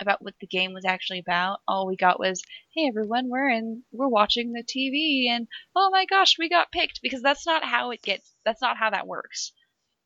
about 0.00 0.22
what 0.22 0.34
the 0.40 0.46
game 0.46 0.72
was 0.72 0.84
actually 0.84 1.20
about. 1.20 1.60
All 1.66 1.86
we 1.86 1.96
got 1.96 2.20
was, 2.20 2.42
"Hey 2.74 2.86
everyone, 2.88 3.28
we're 3.28 3.48
in 3.48 3.82
we're 3.92 4.08
watching 4.08 4.52
the 4.52 4.62
TV 4.62 5.28
and 5.28 5.48
oh 5.74 5.90
my 5.90 6.06
gosh, 6.06 6.36
we 6.38 6.48
got 6.48 6.72
picked." 6.72 7.00
Because 7.02 7.22
that's 7.22 7.46
not 7.46 7.64
how 7.64 7.90
it 7.90 8.02
gets 8.02 8.34
that's 8.44 8.62
not 8.62 8.76
how 8.76 8.90
that 8.90 9.06
works. 9.06 9.52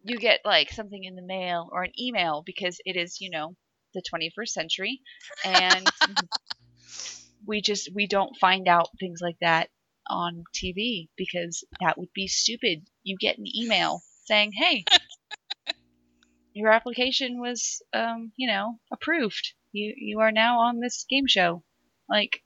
You 0.03 0.19
get 0.19 0.41
like 0.45 0.71
something 0.71 1.03
in 1.05 1.15
the 1.15 1.23
mail 1.23 1.69
or 1.73 1.83
an 1.83 1.93
email 2.01 2.43
because 2.45 2.79
it 2.85 2.97
is, 2.97 3.21
you 3.21 3.31
know, 3.31 3.57
the 3.95 4.03
21st 4.03 4.49
century 4.49 5.01
and 5.45 5.91
we 7.47 7.61
just 7.61 7.91
we 7.95 8.07
don't 8.07 8.37
find 8.37 8.69
out 8.69 8.89
things 8.99 9.21
like 9.21 9.37
that 9.41 9.69
on 10.09 10.45
TV 10.55 11.09
because 11.17 11.65
that 11.81 11.99
would 11.99 12.13
be 12.15 12.29
stupid. 12.29 12.87
You 13.03 13.17
get 13.19 13.39
an 13.39 13.47
email 13.57 14.03
saying, 14.25 14.53
"Hey, 14.53 14.85
your 16.55 16.71
application 16.71 17.41
was, 17.41 17.83
um, 17.93 18.33
you 18.37 18.49
know, 18.49 18.79
approved. 18.93 19.55
You 19.73 19.95
you 19.97 20.21
are 20.21 20.33
now 20.33 20.61
on 20.61 20.81
this 20.81 21.05
game 21.09 21.27
show." 21.27 21.63
Like, 22.09 22.43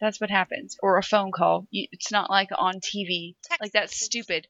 that's 0.00 0.20
what 0.20 0.30
happens. 0.30 0.76
Or 0.82 0.98
a 0.98 1.02
phone 1.02 1.32
call. 1.32 1.66
You, 1.70 1.86
it's 1.92 2.12
not 2.12 2.30
like 2.30 2.50
on 2.56 2.80
TV. 2.80 3.36
Like 3.60 3.72
that's 3.72 3.92
Text 3.92 4.04
stupid. 4.04 4.46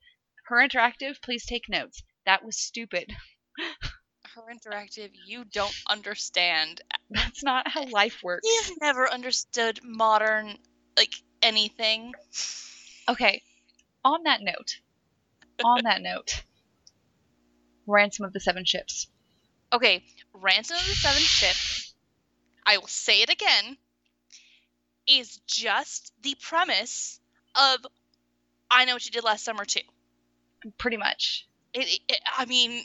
Her 0.46 0.56
interactive, 0.56 1.22
please 1.22 1.46
take 1.46 1.68
notes. 1.68 2.02
That 2.26 2.44
was 2.44 2.58
stupid. 2.58 3.12
Her 4.34 4.42
interactive, 4.52 5.10
you 5.26 5.44
don't 5.44 5.74
understand. 5.88 6.80
That's 7.08 7.44
not 7.44 7.68
how 7.70 7.86
life 7.86 8.20
works. 8.22 8.42
You've 8.44 8.78
never 8.80 9.08
understood 9.08 9.78
modern 9.84 10.58
like 10.96 11.14
anything. 11.44 12.14
Okay. 13.08 13.42
On 14.04 14.24
that 14.24 14.40
note, 14.42 14.80
on 15.62 15.84
that 15.84 16.02
note, 16.02 16.42
Ransom 17.86 18.24
of 18.24 18.32
the 18.32 18.40
Seven 18.40 18.64
Ships. 18.64 19.08
Okay, 19.72 20.04
Ransom 20.32 20.76
of 20.76 20.86
the 20.86 20.94
Seven 20.94 21.22
Ships, 21.22 21.94
I 22.66 22.78
will 22.78 22.86
say 22.86 23.22
it 23.22 23.30
again, 23.30 23.76
is 25.06 25.38
just 25.46 26.12
the 26.22 26.36
premise 26.40 27.20
of 27.54 27.86
I 28.70 28.84
Know 28.84 28.94
What 28.94 29.04
You 29.04 29.12
Did 29.12 29.24
Last 29.24 29.44
Summer 29.44 29.64
too. 29.64 29.80
Pretty 30.78 30.96
much. 30.96 31.46
It, 31.72 32.00
it, 32.08 32.20
I 32.36 32.44
mean, 32.46 32.84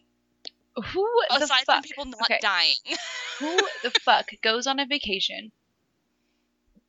Who 0.93 1.07
aside 1.31 1.65
from 1.65 1.81
people 1.81 2.05
not 2.05 2.21
okay. 2.23 2.39
dying. 2.41 2.75
Who 3.39 3.57
the 3.83 3.91
fuck 4.01 4.29
goes 4.41 4.67
on 4.67 4.79
a 4.79 4.85
vacation 4.85 5.51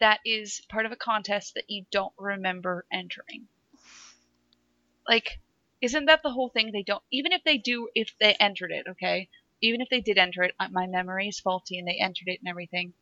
that 0.00 0.20
is 0.24 0.62
part 0.68 0.86
of 0.86 0.92
a 0.92 0.96
contest 0.96 1.54
that 1.54 1.64
you 1.68 1.84
don't 1.90 2.12
remember 2.18 2.84
entering? 2.92 3.46
Like, 5.08 5.40
isn't 5.80 6.06
that 6.06 6.22
the 6.22 6.30
whole 6.30 6.48
thing? 6.48 6.70
They 6.72 6.82
don't, 6.82 7.02
even 7.10 7.32
if 7.32 7.42
they 7.44 7.58
do, 7.58 7.88
if 7.94 8.14
they 8.20 8.34
entered 8.34 8.70
it, 8.70 8.86
okay? 8.90 9.28
Even 9.62 9.80
if 9.80 9.88
they 9.90 10.00
did 10.00 10.18
enter 10.18 10.42
it, 10.42 10.54
uh, 10.58 10.68
my 10.70 10.86
memory 10.86 11.28
is 11.28 11.40
faulty 11.40 11.78
and 11.78 11.86
they 11.86 11.98
entered 12.00 12.28
it 12.28 12.40
and 12.40 12.48
everything. 12.48 12.92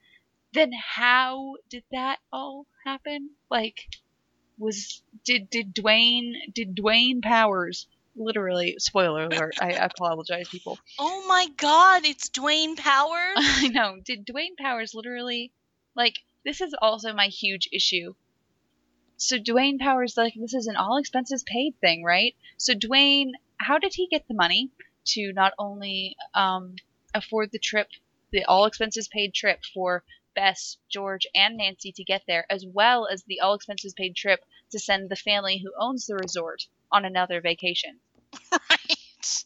Then 0.54 0.72
how 0.72 1.54
did 1.68 1.84
that 1.92 2.18
all 2.32 2.66
happen? 2.84 3.30
Like, 3.50 3.86
was 4.58 5.02
did 5.24 5.50
did 5.50 5.74
Dwayne 5.74 6.32
did 6.52 6.74
Dwayne 6.74 7.22
Powers 7.22 7.86
literally 8.16 8.76
spoiler 8.78 9.24
alert? 9.24 9.56
I 9.60 9.70
apologize, 9.72 10.48
people. 10.48 10.78
oh 10.98 11.26
my 11.28 11.46
god, 11.56 12.04
it's 12.04 12.30
Dwayne 12.30 12.76
Powers. 12.76 13.34
I 13.36 13.68
know. 13.68 13.98
Did 14.04 14.26
Dwayne 14.26 14.56
Powers 14.58 14.94
literally 14.94 15.52
like 15.94 16.16
this 16.44 16.60
is 16.60 16.74
also 16.80 17.12
my 17.12 17.26
huge 17.26 17.68
issue. 17.72 18.14
So 19.16 19.36
Dwayne 19.38 19.78
Powers 19.78 20.16
like 20.16 20.34
this 20.36 20.54
is 20.54 20.66
an 20.66 20.76
all 20.76 20.96
expenses 20.96 21.42
paid 21.44 21.74
thing, 21.80 22.04
right? 22.04 22.36
So 22.56 22.74
Dwayne, 22.74 23.32
how 23.58 23.78
did 23.78 23.92
he 23.94 24.06
get 24.06 24.26
the 24.28 24.34
money 24.34 24.70
to 25.06 25.32
not 25.32 25.52
only 25.58 26.16
um, 26.34 26.76
afford 27.14 27.50
the 27.50 27.58
trip, 27.58 27.88
the 28.30 28.44
all 28.44 28.66
expenses 28.66 29.08
paid 29.08 29.34
trip 29.34 29.60
for 29.74 30.04
Bess, 30.34 30.76
George, 30.88 31.26
and 31.34 31.56
Nancy 31.56 31.90
to 31.92 32.04
get 32.04 32.22
there, 32.28 32.46
as 32.48 32.64
well 32.64 33.08
as 33.08 33.24
the 33.24 33.40
all 33.40 33.54
expenses 33.54 33.92
paid 33.94 34.14
trip 34.14 34.40
to 34.70 34.78
send 34.78 35.08
the 35.08 35.16
family 35.16 35.58
who 35.58 35.72
owns 35.78 36.06
the 36.06 36.14
resort 36.14 36.62
on 36.92 37.04
another 37.04 37.40
vacation? 37.40 37.98
right. 38.52 39.44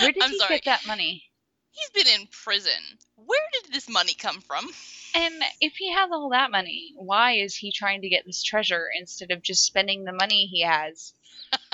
Where 0.00 0.12
did 0.12 0.22
I'm 0.22 0.30
he 0.30 0.38
sorry. 0.38 0.56
get 0.56 0.64
that 0.64 0.86
money? 0.86 1.24
He's 1.72 1.90
been 1.90 2.20
in 2.20 2.28
prison. 2.28 2.98
Where 3.16 3.46
did 3.52 3.72
this 3.72 3.88
money 3.90 4.14
come 4.14 4.40
from? 4.40 4.70
And 5.14 5.42
if 5.60 5.74
he 5.76 5.92
has 5.92 6.10
all 6.10 6.30
that 6.30 6.50
money, 6.50 6.92
why 6.96 7.32
is 7.32 7.54
he 7.54 7.72
trying 7.72 8.02
to 8.02 8.08
get 8.08 8.24
this 8.24 8.42
treasure 8.42 8.88
instead 8.98 9.30
of 9.30 9.42
just 9.42 9.64
spending 9.64 10.04
the 10.04 10.12
money 10.12 10.46
he 10.46 10.62
has 10.62 11.12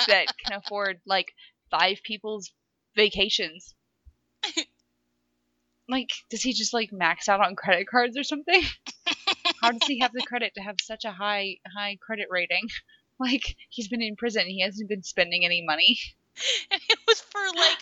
that 0.07 0.37
can 0.45 0.59
afford 0.59 1.00
like 1.07 1.33
five 1.71 2.00
people's 2.02 2.50
vacations? 2.97 3.75
Like, 5.88 6.11
does 6.28 6.42
he 6.42 6.52
just 6.52 6.75
like 6.75 6.92
max 6.92 7.28
out 7.28 7.40
on 7.40 7.57
credit 7.57 7.88
cards 7.88 8.16
or 8.16 8.23
something? 8.23 8.62
How 9.62 9.71
does 9.71 9.87
he 9.88 10.00
have 10.00 10.12
the 10.12 10.23
credit 10.23 10.54
to 10.54 10.61
have 10.61 10.76
such 10.83 11.04
a 11.04 11.12
high 11.12 11.57
high 11.75 11.97
credit 12.00 12.26
rating? 12.30 12.68
Like, 13.21 13.57
he's 13.68 13.88
been 13.88 14.00
in 14.00 14.14
prison, 14.14 14.47
he 14.47 14.61
hasn't 14.61 14.88
been 14.88 15.02
spending 15.02 15.45
any 15.45 15.61
money. 15.61 15.99
and 16.71 16.80
it 16.88 16.99
was 17.09 17.21
for 17.21 17.40
like 17.57 17.78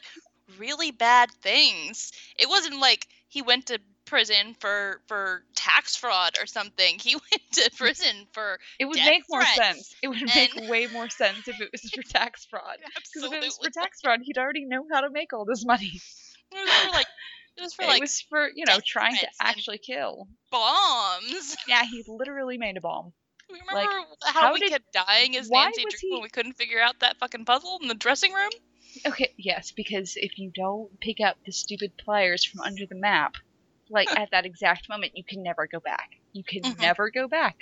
really 0.58 0.90
bad 0.92 1.30
things. 1.42 2.10
It 2.38 2.48
wasn't 2.48 2.80
like 2.80 3.06
he 3.28 3.42
went 3.42 3.66
to 3.66 3.78
prison 4.06 4.54
for 4.60 5.00
for 5.06 5.42
tax 5.54 5.96
fraud 5.96 6.36
or 6.40 6.46
something. 6.46 6.98
He 7.02 7.14
went 7.14 7.42
to 7.52 7.70
prison 7.76 8.26
for 8.32 8.58
It 8.78 8.86
would 8.86 8.96
make 8.96 9.25
more 9.28 9.42
threats 9.42 9.56
sense. 9.56 9.94
It 10.02 10.08
would 10.08 10.22
make 10.34 10.54
way 10.70 10.86
more 10.86 11.08
sense 11.10 11.46
if 11.46 11.60
it 11.60 11.68
was 11.72 11.90
for 11.90 12.02
tax 12.02 12.46
fraud. 12.46 12.78
Because 12.94 13.30
if 13.30 13.32
it 13.32 13.44
was 13.44 13.58
for 13.62 13.70
tax 13.70 14.00
fraud, 14.02 14.20
he'd 14.22 14.38
already 14.38 14.64
know 14.64 14.84
how 14.92 15.02
to 15.02 15.10
make 15.10 15.32
all 15.32 15.44
this 15.44 15.64
money. 15.64 16.00
It 16.52 16.60
was 16.62 16.72
for 16.84 16.92
like 16.92 17.06
it 17.56 17.62
was 17.62 17.75
for 17.75 17.84
like 17.86 17.98
it 17.98 18.00
was 18.02 18.20
for 18.28 18.48
you 18.54 18.64
know 18.66 18.78
trying 18.86 19.16
to 19.16 19.26
actually 19.40 19.78
kill. 19.78 20.28
bombs. 20.50 21.56
Yeah, 21.68 21.82
he 21.84 22.04
literally 22.06 22.56
made 22.58 22.76
a 22.76 22.80
bomb. 22.80 23.12
We 23.50 23.60
Remember 23.68 23.90
how, 24.25 24.40
how 24.40 24.52
we 24.54 24.60
did- 24.60 24.70
kept 24.70 24.92
dying 24.92 25.36
as 25.36 25.48
Nancy 25.50 25.82
Drew 25.82 25.90
he- 26.00 26.12
when 26.12 26.22
we 26.22 26.28
couldn't 26.28 26.54
figure 26.54 26.80
out 26.80 27.00
that 27.00 27.16
fucking 27.18 27.44
puzzle 27.44 27.78
in 27.82 27.88
the 27.88 27.94
dressing 27.94 28.32
room? 28.32 28.50
Okay, 29.06 29.32
yes, 29.36 29.72
because 29.72 30.14
if 30.16 30.38
you 30.38 30.50
don't 30.54 30.98
pick 31.00 31.20
up 31.20 31.36
the 31.44 31.52
stupid 31.52 31.92
pliers 31.98 32.44
from 32.44 32.60
under 32.60 32.86
the 32.86 32.94
map, 32.94 33.34
like 33.90 34.11
at 34.16 34.31
that 34.33 34.47
exact 34.47 34.88
moment, 34.88 35.12
you 35.14 35.25
can 35.28 35.43
never 35.43 35.66
go 35.71 35.81
back. 35.81 36.09
You 36.33 36.45
can 36.47 36.62
Mhm. 36.62 36.81
never 36.81 37.11
go 37.11 37.28
back. 37.28 37.57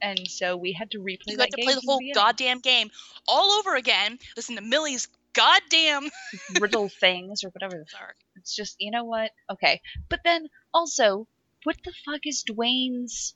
And 0.00 0.30
so 0.30 0.56
we 0.56 0.72
had 0.72 0.90
to 0.92 0.98
replay 0.98 1.32
You 1.32 1.38
had 1.38 1.50
to 1.50 1.58
play 1.58 1.74
the 1.74 1.80
whole 1.86 1.98
beginning. 1.98 2.14
goddamn 2.14 2.60
game 2.60 2.90
all 3.26 3.50
over 3.58 3.74
again. 3.74 4.18
Listen 4.36 4.54
to 4.56 4.62
Millie's 4.62 5.08
goddamn. 5.32 6.10
riddle 6.60 6.88
things 6.88 7.42
or 7.44 7.48
whatever. 7.50 7.78
the 7.78 7.86
fuck. 7.98 8.14
It's 8.36 8.54
just 8.54 8.76
you 8.78 8.90
know 8.90 9.04
what? 9.04 9.32
Okay, 9.50 9.80
but 10.08 10.20
then 10.24 10.46
also, 10.72 11.26
what 11.64 11.76
the 11.84 11.92
fuck 12.04 12.20
is 12.24 12.44
Dwayne's 12.48 13.34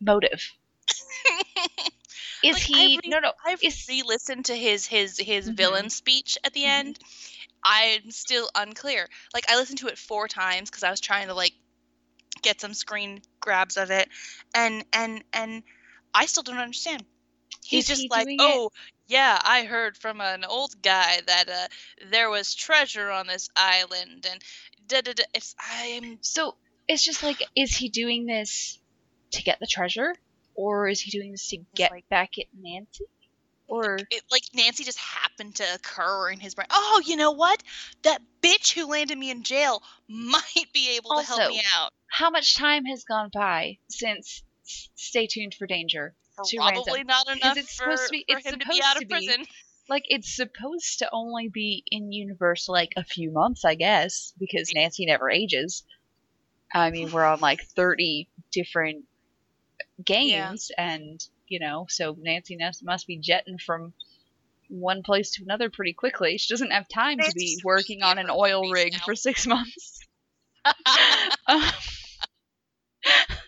motive? 0.00 0.40
Is 2.42 2.56
Like, 2.56 2.62
he? 2.62 2.98
Re- 3.02 3.10
no, 3.10 3.18
no. 3.20 3.32
I've 3.44 3.60
Is 3.62 3.86
re-listened 3.88 4.44
to 4.46 4.56
his 4.56 4.86
his 4.86 5.18
his 5.18 5.48
Mhm. 5.48 5.56
villain 5.56 5.90
speech 5.90 6.38
at 6.44 6.52
the 6.52 6.64
Mhm. 6.64 6.70
end. 6.70 6.98
I'm 7.68 8.10
still 8.10 8.48
unclear. 8.54 9.08
Like 9.34 9.44
I 9.50 9.56
listened 9.56 9.78
to 9.80 9.88
it 9.88 9.98
four 9.98 10.26
times 10.26 10.70
because 10.70 10.82
I 10.84 10.90
was 10.90 11.00
trying 11.00 11.28
to 11.28 11.34
like 11.34 11.52
get 12.42 12.60
some 12.60 12.72
screen 12.74 13.20
grabs 13.40 13.76
of 13.76 13.90
it, 13.90 14.08
and 14.54 14.84
and 14.92 15.22
and 15.32 15.62
I 16.14 16.26
still 16.26 16.42
don't 16.42 16.58
understand. 16.58 17.04
He's 17.64 17.84
Is 17.84 17.88
just 17.88 18.02
he 18.02 18.08
like, 18.10 18.24
doing 18.26 18.38
it- 18.40 18.44
oh 18.44 18.70
yeah, 19.06 19.38
I 19.42 19.64
heard 19.64 19.96
from 19.96 20.20
an 20.20 20.44
old 20.44 20.80
guy 20.82 21.20
that 21.26 21.48
uh, 21.48 21.68
there 22.10 22.30
was 22.30 22.54
treasure 22.54 23.10
on 23.10 23.26
this 23.26 23.48
island, 23.56 24.26
and 24.30 24.42
da 24.86 25.00
da 25.02 25.12
da. 25.12 25.24
It's 25.34 25.54
I'm 25.70 26.18
so? 26.22 26.56
It's 26.88 27.04
just 27.04 27.22
like, 27.22 27.42
is 27.54 27.76
he 27.76 27.90
doing 27.90 28.24
this 28.24 28.78
to 29.32 29.42
get 29.42 29.60
the 29.60 29.66
treasure, 29.66 30.14
or 30.54 30.88
is 30.88 31.00
he 31.02 31.10
doing 31.10 31.32
this 31.32 31.48
to 31.48 31.58
get 31.74 31.90
like- 31.90 32.08
back 32.08 32.30
at 32.38 32.46
Nancy, 32.58 33.04
or 33.68 33.98
it, 34.10 34.22
like 34.30 34.42
Nancy 34.54 34.82
just 34.82 34.98
happened 34.98 35.54
to 35.56 35.64
occur 35.74 36.30
in 36.30 36.40
his 36.40 36.54
brain. 36.54 36.66
Oh, 36.70 37.02
you 37.04 37.16
know 37.16 37.32
what? 37.32 37.62
That 38.02 38.22
bitch 38.42 38.72
who 38.72 38.86
landed 38.86 39.16
me 39.16 39.30
in 39.30 39.42
jail 39.42 39.82
might 40.08 40.72
be 40.72 40.96
able 40.96 41.10
to 41.16 41.22
help 41.22 41.50
me 41.50 41.62
out. 41.76 41.92
how 42.10 42.30
much 42.30 42.56
time 42.56 42.84
has 42.86 43.04
gone 43.04 43.30
by 43.32 43.78
since 43.88 44.42
Stay 44.94 45.26
tuned 45.26 45.54
for 45.54 45.66
danger? 45.66 46.14
Probably 46.36 47.02
not 47.02 47.26
enough 47.28 47.56
it's 47.56 47.74
for, 47.74 47.96
supposed 47.96 48.04
to 48.06 48.10
be- 48.12 48.24
it's 48.28 48.46
him 48.46 48.52
to 48.52 48.58
be 48.58 48.64
supposed 48.64 48.82
out 48.84 48.96
to 48.96 49.04
of 49.04 49.08
be. 49.08 49.14
prison. 49.14 49.46
Like 49.88 50.04
it's 50.08 50.36
supposed 50.36 50.98
to 50.98 51.08
only 51.12 51.48
be 51.48 51.82
in 51.90 52.12
universe 52.12 52.68
like 52.68 52.92
a 52.96 53.02
few 53.04 53.30
months, 53.32 53.64
I 53.64 53.74
guess, 53.74 54.34
because 54.38 54.72
Nancy 54.74 55.06
never 55.06 55.30
ages. 55.30 55.84
I 56.74 56.90
mean, 56.90 57.10
we're 57.10 57.24
on 57.24 57.40
like 57.40 57.62
thirty 57.62 58.28
different 58.52 59.06
games, 60.04 60.70
and 60.76 61.18
you 61.48 61.60
know, 61.60 61.86
so 61.88 62.16
Nancy 62.18 62.56
must 62.56 62.84
must 62.84 63.06
be 63.06 63.18
jetting 63.18 63.58
from 63.58 63.92
one 64.68 65.02
place 65.02 65.32
to 65.32 65.42
another 65.42 65.70
pretty 65.70 65.92
quickly. 65.92 66.38
She 66.38 66.52
doesn't 66.52 66.70
have 66.70 66.88
time 66.88 67.18
to 67.18 67.32
be 67.34 67.60
working 67.64 68.02
on 68.02 68.18
an 68.18 68.30
oil 68.30 68.70
rig 68.70 68.94
for 69.04 69.14
six 69.14 69.46
months. 69.46 70.00
Um, 71.46 71.62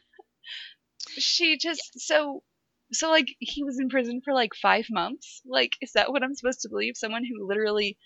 she 1.18 1.58
just 1.58 2.00
so 2.00 2.42
so 2.92 3.10
like 3.10 3.28
he 3.38 3.62
was 3.62 3.78
in 3.78 3.88
prison 3.88 4.20
for 4.24 4.32
like 4.32 4.54
five 4.54 4.86
months. 4.90 5.42
Like, 5.46 5.72
is 5.80 5.92
that 5.92 6.10
what 6.10 6.22
I'm 6.22 6.34
supposed 6.34 6.62
to 6.62 6.68
believe? 6.68 6.96
Someone 6.96 7.24
who 7.24 7.46
literally 7.46 7.96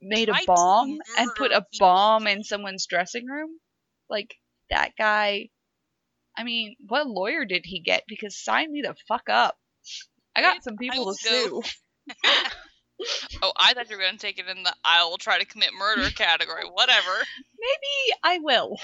made 0.00 0.28
a 0.28 0.34
bomb 0.46 0.98
and 1.16 1.30
put 1.36 1.52
a 1.52 1.64
bomb 1.78 2.26
in 2.26 2.44
someone's 2.44 2.86
dressing 2.86 3.26
room? 3.26 3.50
Like 4.10 4.34
that 4.70 4.92
guy. 4.98 5.48
I 6.36 6.44
mean, 6.44 6.76
what 6.88 7.06
lawyer 7.06 7.44
did 7.44 7.62
he 7.64 7.80
get? 7.80 8.04
Because 8.08 8.36
sign 8.36 8.72
me 8.72 8.82
the 8.82 8.94
fuck 9.06 9.28
up. 9.28 9.56
I 10.34 10.40
got 10.40 10.64
some 10.64 10.76
people 10.76 11.14
to 11.14 11.28
go- 11.28 11.62
sue. 11.62 11.70
oh, 13.42 13.52
I 13.56 13.74
thought 13.74 13.90
you 13.90 13.96
were 13.96 14.02
gonna 14.02 14.18
take 14.18 14.38
it 14.38 14.46
in 14.48 14.62
the 14.62 14.74
I 14.84 15.04
will 15.04 15.18
try 15.18 15.38
to 15.38 15.44
commit 15.44 15.70
murder 15.78 16.10
category. 16.10 16.64
Whatever. 16.64 17.10
Maybe 17.58 18.16
I 18.24 18.38
will. 18.38 18.78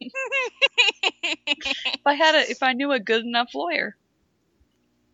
If 0.00 0.12
I 2.06 2.14
had 2.14 2.34
a, 2.34 2.50
if 2.50 2.62
I 2.62 2.72
knew 2.72 2.92
a 2.92 3.00
good 3.00 3.24
enough 3.24 3.50
lawyer. 3.54 3.96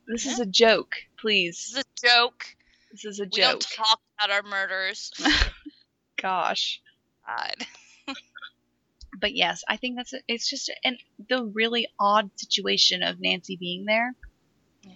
This 0.07 0.25
is 0.25 0.41
a 0.41 0.47
joke, 0.47 0.95
please. 1.21 1.73
this 1.75 1.83
is 1.85 1.85
a 1.85 2.09
joke. 2.09 2.45
This 2.91 3.05
is 3.05 3.21
a 3.21 3.27
joke. 3.27 3.35
We 3.35 3.41
don't 3.43 3.61
talk 3.61 4.01
about 4.19 4.31
our 4.31 4.43
murders. 4.43 5.13
Gosh. 6.23 6.81
God. 7.27 7.55
But 9.19 9.35
yes, 9.35 9.63
I 9.69 9.77
think 9.77 9.97
that's 9.97 10.15
it's 10.29 10.49
just 10.49 10.71
and 10.85 10.99
the 11.29 11.45
really 11.45 11.89
odd 11.99 12.31
situation 12.37 13.03
of 13.03 13.21
Nancy 13.21 13.57
being 13.57 13.85
there. 13.85 14.15
Yeah. 14.83 14.93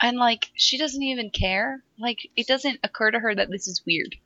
And 0.00 0.18
like 0.18 0.50
she 0.54 0.78
doesn't 0.78 1.02
even 1.02 1.30
care. 1.30 1.82
Like 1.98 2.18
it 2.36 2.46
doesn't 2.46 2.80
occur 2.84 3.10
to 3.10 3.18
her 3.18 3.34
that 3.34 3.50
this 3.50 3.68
is 3.68 3.82
weird. 3.86 4.16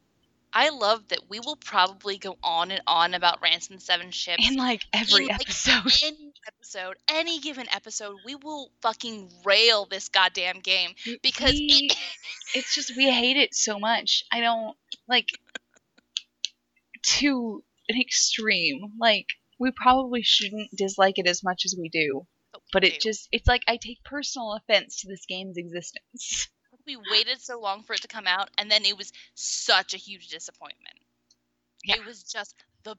I 0.53 0.71
love 0.71 1.07
that 1.09 1.29
we 1.29 1.41
will 1.41 1.57
probably 1.57 2.17
go 2.17 2.39
on 2.43 2.71
and 2.71 2.81
on 2.87 3.13
about 3.13 3.43
Ransom 3.43 3.77
the 3.77 3.83
Seven 3.83 4.11
Ships 4.11 4.49
In 4.49 4.57
like 4.57 4.83
every 4.95 5.25
in, 5.25 5.29
like, 5.29 5.43
episode. 5.43 5.93
any 6.03 6.33
episode, 6.47 6.97
any 7.07 7.39
given 7.41 7.67
episode, 7.71 8.17
we 8.25 8.35
will 8.35 8.71
fucking 8.81 9.31
rail 9.45 9.87
this 9.91 10.09
goddamn 10.09 10.61
game 10.61 10.93
because 11.23 11.53
We- 11.53 11.91
it, 11.91 11.97
it's 12.55 12.75
just 12.75 12.97
we 12.97 13.11
hate 13.11 13.37
it 13.37 13.55
so 13.55 13.79
much. 13.79 14.25
I 14.33 14.41
don't 14.41 14.75
like 15.07 15.29
to 17.03 17.63
an 17.89 18.01
extreme. 18.01 18.93
Like 19.01 19.27
we 19.59 19.71
probably 19.71 20.23
shouldn't 20.23 20.71
dislike 20.77 21.19
it 21.19 21.27
as 21.27 21.43
much 21.43 21.63
as 21.65 21.75
we 21.79 21.89
do. 21.89 22.27
But 22.73 22.85
it 22.85 23.01
just 23.01 23.29
it's 23.33 23.47
like 23.47 23.63
I 23.69 23.77
take 23.77 24.03
personal 24.05 24.55
offense 24.55 25.01
to 25.01 25.09
this 25.09 25.25
game's 25.27 25.57
existence. 25.57 26.49
we 26.87 26.97
waited 27.11 27.41
so 27.41 27.61
long 27.61 27.83
for 27.83 27.93
it 27.95 28.03
to 28.03 28.09
come 28.09 28.27
out, 28.27 28.51
and 28.59 28.71
then 28.71 28.85
it 28.85 28.97
was 28.97 29.13
such 29.35 29.95
a 29.95 29.99
huge 29.99 30.29
disappointment. 30.29 30.99
Yeah. 31.85 31.97
It 31.97 32.07
was 32.07 32.23
just 32.25 32.55
the 32.85 32.97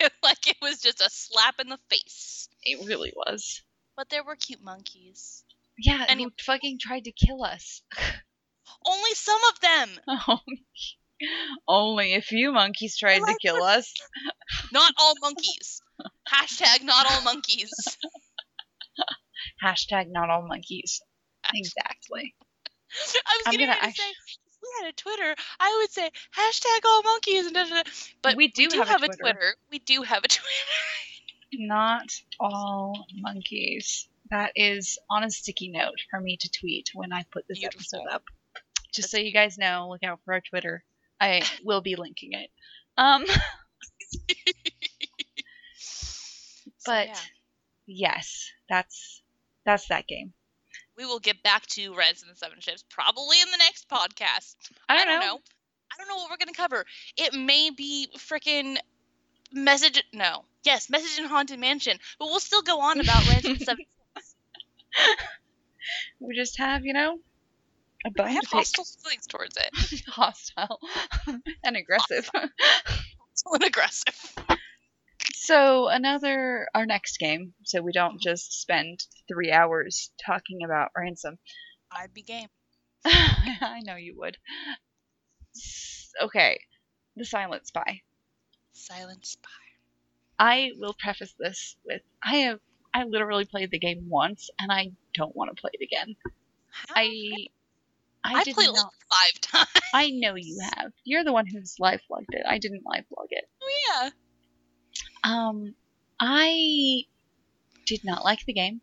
like 0.22 0.46
it 0.46 0.56
was 0.60 0.80
just 0.80 1.00
a 1.00 1.10
slap 1.10 1.60
in 1.60 1.68
the 1.68 1.78
face. 1.88 2.48
It 2.62 2.86
really 2.86 3.12
was. 3.14 3.62
But 3.96 4.10
there 4.10 4.24
were 4.24 4.36
cute 4.36 4.62
monkeys. 4.62 5.44
Yeah, 5.78 6.04
And 6.08 6.20
he 6.20 6.28
fucking 6.40 6.78
tried 6.80 7.04
to 7.04 7.12
kill 7.12 7.42
us. 7.42 7.82
Only 8.86 9.14
some 9.14 9.40
of 9.50 9.60
them. 9.60 9.88
Oh, 10.08 10.38
Only 11.68 12.14
a 12.14 12.20
few 12.20 12.52
monkeys 12.52 12.96
tried 12.96 13.20
to 13.20 13.36
kill 13.40 13.62
us. 13.62 13.92
Not 14.72 14.92
all 14.98 15.14
monkeys. 15.22 15.80
Hashtag 16.30 16.82
not 16.82 17.06
all 17.10 17.22
monkeys. 17.22 17.72
Hashtag 19.62 20.10
not 20.10 20.30
all 20.30 20.46
monkeys. 20.46 21.00
Exactly. 21.54 22.34
I 23.26 23.38
was 23.38 23.42
I'm 23.46 23.54
gonna 23.58 23.74
to 23.74 23.80
say, 23.80 23.88
if 23.88 24.58
we 24.62 24.68
had 24.80 24.88
a 24.90 24.92
Twitter, 24.92 25.34
I 25.60 25.78
would 25.80 25.90
say 25.90 26.10
hashtag 26.36 26.84
all 26.84 27.02
monkeys. 27.02 27.46
And 27.46 27.54
da, 27.54 27.64
da, 27.64 27.82
da. 27.82 27.90
But 28.22 28.36
We 28.36 28.48
do 28.48 28.68
have 28.84 29.02
a 29.02 29.06
Twitter. 29.06 29.16
Twitter. 29.20 29.54
We 29.70 29.78
do 29.80 30.02
have 30.02 30.24
a 30.24 30.28
Twitter. 30.28 30.44
Not 31.54 32.06
all 32.40 33.06
monkeys. 33.14 34.08
That 34.30 34.52
is 34.56 34.98
on 35.10 35.22
a 35.22 35.30
sticky 35.30 35.68
note 35.68 36.00
for 36.10 36.20
me 36.20 36.36
to 36.38 36.50
tweet 36.50 36.90
when 36.94 37.12
I 37.12 37.24
put 37.30 37.46
this 37.48 37.58
Beautiful. 37.60 37.80
episode 37.80 38.14
up. 38.14 38.24
Just 38.92 38.96
That's 38.96 39.10
so 39.12 39.18
you 39.18 39.32
guys 39.32 39.58
know, 39.58 39.88
look 39.90 40.02
out 40.02 40.20
for 40.24 40.34
our 40.34 40.40
Twitter. 40.40 40.82
I 41.20 41.42
will 41.64 41.80
be 41.80 41.96
linking 41.96 42.32
it. 42.32 42.50
Um, 42.96 43.24
But- 46.86 47.08
yeah. 47.08 47.16
yes, 47.86 48.50
that's 48.68 49.22
that's 49.64 49.88
that 49.88 50.06
game. 50.06 50.32
we 50.98 51.06
will 51.06 51.18
get 51.18 51.42
back 51.42 51.64
to 51.68 51.94
Ransom 51.94 52.28
the 52.28 52.36
Seven 52.36 52.60
Ships 52.60 52.84
probably 52.90 53.40
in 53.40 53.50
the 53.50 53.56
next 53.56 53.88
podcast. 53.88 54.56
I 54.88 54.94
I 54.94 54.98
don't, 54.98 55.06
don't 55.06 55.20
know. 55.20 55.26
know. 55.26 55.40
I 55.92 55.96
don't 55.98 56.08
know 56.08 56.16
what 56.16 56.30
we're 56.30 56.36
gonna 56.36 56.52
cover. 56.52 56.84
It 57.16 57.32
may 57.34 57.70
be 57.70 58.08
freaking 58.18 58.76
message. 59.52 60.02
No, 60.12 60.44
yes, 60.62 60.90
message 60.90 61.18
in 61.18 61.24
haunted 61.28 61.58
mansion, 61.58 61.98
but 62.18 62.26
we'll 62.26 62.40
still 62.40 62.62
go 62.62 62.80
on 62.80 63.00
about 63.00 63.26
Ransom 63.30 63.54
the 63.56 63.64
Seven. 63.64 63.84
Ships. 64.16 64.34
We 66.20 66.36
just 66.36 66.58
have, 66.58 66.84
you 66.84 66.92
know, 66.92 67.18
a 68.04 68.22
I 68.22 68.30
have 68.30 68.44
hostile 68.50 68.84
feelings 69.02 69.26
towards 69.26 69.56
it. 69.56 70.04
hostile 70.06 70.78
and 71.64 71.76
aggressive. 71.76 72.28
Hostile 72.34 73.54
and 73.54 73.64
aggressive. 73.64 74.34
so 75.32 75.88
another 75.88 76.68
our 76.74 76.86
next 76.86 77.18
game, 77.18 77.54
so 77.64 77.82
we 77.82 77.92
don't 77.92 78.20
just 78.20 78.60
spend 78.60 79.00
three 79.28 79.50
hours 79.50 80.10
talking 80.24 80.64
about 80.64 80.90
ransom. 80.96 81.38
I'd 81.90 82.14
be 82.14 82.22
game. 82.22 82.48
I 83.04 83.80
know 83.84 83.96
you 83.96 84.14
would. 84.18 84.36
Okay, 86.22 86.58
the 87.16 87.24
Silent 87.24 87.66
Spy. 87.66 88.02
Silent 88.72 89.24
spy. 89.24 89.50
I 90.38 90.72
will 90.78 90.94
preface 90.94 91.34
this 91.38 91.76
with 91.86 92.02
I 92.22 92.36
have 92.38 92.60
I 92.92 93.04
literally 93.04 93.44
played 93.44 93.70
the 93.70 93.78
game 93.78 94.08
once 94.08 94.50
and 94.58 94.70
I 94.70 94.92
don't 95.14 95.34
want 95.34 95.54
to 95.54 95.60
play 95.60 95.70
it 95.74 95.84
again. 95.84 96.16
How? 96.70 96.94
I 96.96 97.48
I, 98.24 98.40
I 98.40 98.44
played 98.44 98.70
it 98.70 98.74
not. 98.74 98.84
like 99.10 99.32
five 99.32 99.40
times. 99.42 99.84
I 99.92 100.10
know 100.10 100.34
you 100.34 100.58
have. 100.76 100.92
You're 101.04 101.24
the 101.24 101.32
one 101.32 101.46
who's 101.46 101.76
live 101.78 102.00
logged 102.10 102.32
it. 102.32 102.44
I 102.48 102.58
didn't 102.58 102.82
live 102.86 103.04
log 103.16 103.28
it. 103.30 103.44
Oh, 103.62 103.70
yeah. 103.88 104.10
Um, 105.22 105.74
I 106.18 107.02
did 107.86 108.04
not 108.04 108.24
like 108.24 108.44
the 108.46 108.54
game, 108.54 108.80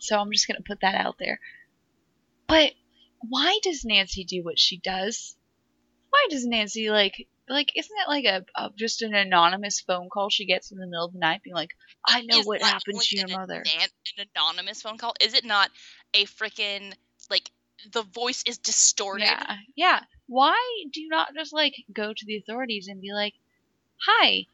so 0.00 0.18
I'm 0.18 0.32
just 0.32 0.48
gonna 0.48 0.60
put 0.66 0.80
that 0.80 0.94
out 0.94 1.16
there. 1.18 1.38
But 2.48 2.72
why 3.20 3.58
does 3.62 3.84
Nancy 3.84 4.24
do 4.24 4.42
what 4.42 4.58
she 4.58 4.78
does? 4.78 5.36
Why 6.10 6.26
does 6.30 6.44
Nancy 6.44 6.90
like 6.90 7.28
like? 7.48 7.70
Isn't 7.76 7.96
it 7.96 8.08
like 8.08 8.24
a, 8.24 8.44
a 8.56 8.70
just 8.76 9.02
an 9.02 9.14
anonymous 9.14 9.80
phone 9.80 10.08
call 10.08 10.28
she 10.28 10.46
gets 10.46 10.72
in 10.72 10.78
the 10.78 10.86
middle 10.86 11.06
of 11.06 11.12
the 11.12 11.18
night, 11.18 11.42
being 11.42 11.54
like, 11.54 11.70
"I 12.06 12.22
know 12.22 12.38
Is 12.38 12.46
what 12.46 12.62
happened 12.62 13.00
to 13.00 13.16
your 13.16 13.28
mother." 13.28 13.62
An 13.64 14.26
anonymous 14.34 14.82
phone 14.82 14.98
call. 14.98 15.14
Is 15.20 15.34
it 15.34 15.44
not 15.44 15.70
a 16.14 16.24
freaking 16.24 16.94
like 17.30 17.50
the 17.92 18.02
voice 18.02 18.42
is 18.46 18.58
distorted? 18.58 19.24
Yeah, 19.24 19.56
yeah. 19.74 20.00
Why 20.26 20.56
do 20.92 21.00
you 21.00 21.08
not 21.08 21.34
just 21.34 21.52
like 21.52 21.74
go 21.92 22.12
to 22.12 22.26
the 22.26 22.36
authorities 22.38 22.88
and 22.88 23.00
be 23.00 23.12
like, 23.12 23.34
"Hi, 24.06 24.46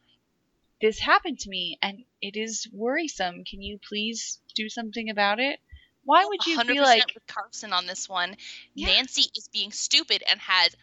this 0.81 0.99
happened 0.99 1.39
to 1.41 1.49
me 1.49 1.79
and 1.83 2.05
it 2.21 2.37
is 2.37 2.69
worrisome. 2.73 3.45
Can 3.45 3.63
you 3.63 3.79
please 3.89 4.41
do 4.55 4.69
something 4.69 5.11
about 5.11 5.41
it?" 5.41 5.61
Why 6.05 6.25
would 6.25 6.45
you 6.47 6.59
100% 6.59 6.67
be 6.67 6.81
like, 6.81 7.07
with 7.15 7.27
Carson 7.29 7.73
on 7.73 7.87
this 7.87 8.09
one? 8.09 8.37
Yeah. 8.75 8.89
Nancy 8.89 9.31
is 9.37 9.49
being 9.53 9.71
stupid 9.71 10.25
and 10.29 10.41
has 10.41 10.75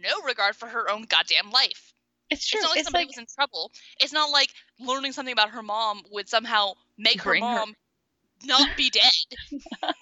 no 0.00 0.22
regard 0.22 0.54
for 0.54 0.68
her 0.68 0.88
own 0.88 1.02
goddamn 1.02 1.50
life. 1.50 1.92
it's 2.30 2.46
true. 2.46 2.58
It's 2.58 2.62
not 2.64 2.70
like 2.70 2.78
It's 2.78 2.86
somebody 2.86 3.02
like, 3.02 3.08
was 3.08 3.18
in 3.18 3.26
trouble. 3.34 3.72
It's 3.98 4.12
not 4.12 4.30
like 4.30 4.50
learning 4.78 5.10
something 5.12 5.32
about 5.32 5.50
her 5.50 5.62
mom 5.62 6.02
would 6.12 6.28
somehow 6.28 6.74
make 6.96 7.20
her 7.22 7.30
Bring 7.32 7.42
her- 7.42 7.48
mom 7.56 7.74
not 8.44 8.76
be 8.76 8.90
dead. 8.90 9.12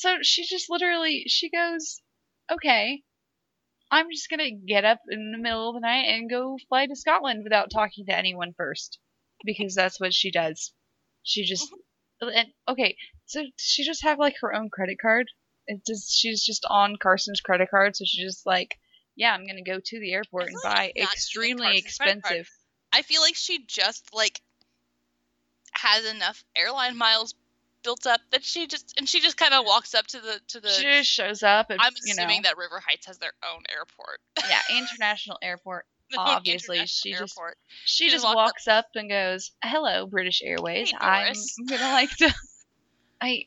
so 0.00 0.16
she 0.22 0.46
just 0.46 0.70
literally, 0.70 1.24
she 1.26 1.50
goes, 1.50 2.00
okay, 2.50 3.02
I'm 3.90 4.06
just 4.10 4.30
gonna 4.30 4.50
get 4.50 4.84
up 4.86 5.00
in 5.10 5.32
the 5.32 5.38
middle 5.38 5.68
of 5.68 5.74
the 5.74 5.80
night 5.80 6.06
and 6.08 6.30
go 6.30 6.56
fly 6.68 6.86
to 6.86 6.96
Scotland 6.96 7.42
without 7.44 7.70
talking 7.70 8.06
to 8.06 8.16
anyone 8.16 8.54
first. 8.56 8.98
Because 9.44 9.74
that's 9.74 10.00
what 10.00 10.14
she 10.14 10.30
does. 10.30 10.72
She 11.22 11.44
just, 11.44 11.70
mm-hmm. 12.22 12.28
and, 12.34 12.48
okay, 12.68 12.96
so 13.26 13.42
does 13.42 13.52
she 13.58 13.84
just 13.84 14.02
have 14.02 14.18
like 14.18 14.36
her 14.40 14.54
own 14.54 14.70
credit 14.70 14.98
card? 15.00 15.26
It 15.66 15.82
just, 15.86 16.10
she's 16.10 16.42
just 16.42 16.64
on 16.68 16.96
Carson's 16.96 17.42
credit 17.42 17.70
card, 17.70 17.94
so 17.94 18.04
she's 18.06 18.24
just 18.24 18.46
like, 18.46 18.78
yeah, 19.16 19.34
I'm 19.34 19.46
gonna 19.46 19.62
go 19.62 19.80
to 19.84 20.00
the 20.00 20.12
airport 20.14 20.46
and 20.46 20.54
like 20.54 20.62
buy 20.62 20.92
it's 20.94 20.96
not 20.96 20.96
even 20.96 21.12
extremely 21.12 21.64
Carson's 21.64 21.96
credit 21.98 22.22
card. 22.22 22.36
expensive. 22.36 22.50
I 22.92 23.02
feel 23.02 23.20
like 23.20 23.36
she 23.36 23.64
just 23.66 24.14
like 24.14 24.40
has 25.72 26.04
enough 26.06 26.42
airline 26.56 26.96
miles 26.96 27.34
built 27.82 28.06
up 28.06 28.20
that 28.30 28.44
she 28.44 28.66
just 28.66 28.94
and 28.98 29.08
she 29.08 29.20
just 29.20 29.36
kind 29.36 29.54
of 29.54 29.64
walks 29.64 29.94
up 29.94 30.06
to 30.08 30.20
the 30.20 30.40
to 30.48 30.60
the. 30.60 30.68
She 30.68 30.82
just 30.84 31.10
shows 31.10 31.42
up. 31.42 31.70
And, 31.70 31.80
I'm 31.80 31.92
you 32.04 32.14
know, 32.14 32.22
assuming 32.22 32.42
that 32.42 32.56
River 32.56 32.82
Heights 32.86 33.06
has 33.06 33.18
their 33.18 33.32
own 33.44 33.62
airport. 33.70 34.20
yeah, 34.48 34.60
international 34.78 35.38
airport. 35.42 35.86
Obviously, 36.18 36.84
she 36.86 37.12
just- 37.12 37.38
She, 37.84 38.04
She 38.06 38.10
just 38.10 38.24
walks 38.24 38.66
up. 38.66 38.86
and 38.96 39.08
goes, 39.08 39.52
"Hello, 39.62 40.06
British 40.06 40.42
Airways. 40.42 40.90
Hey, 40.90 40.96
I'm 41.00 41.24
Doris." 41.26 41.56
gonna 41.68 41.92
like 41.92 42.10
to." 42.16 42.34
I 43.20 43.44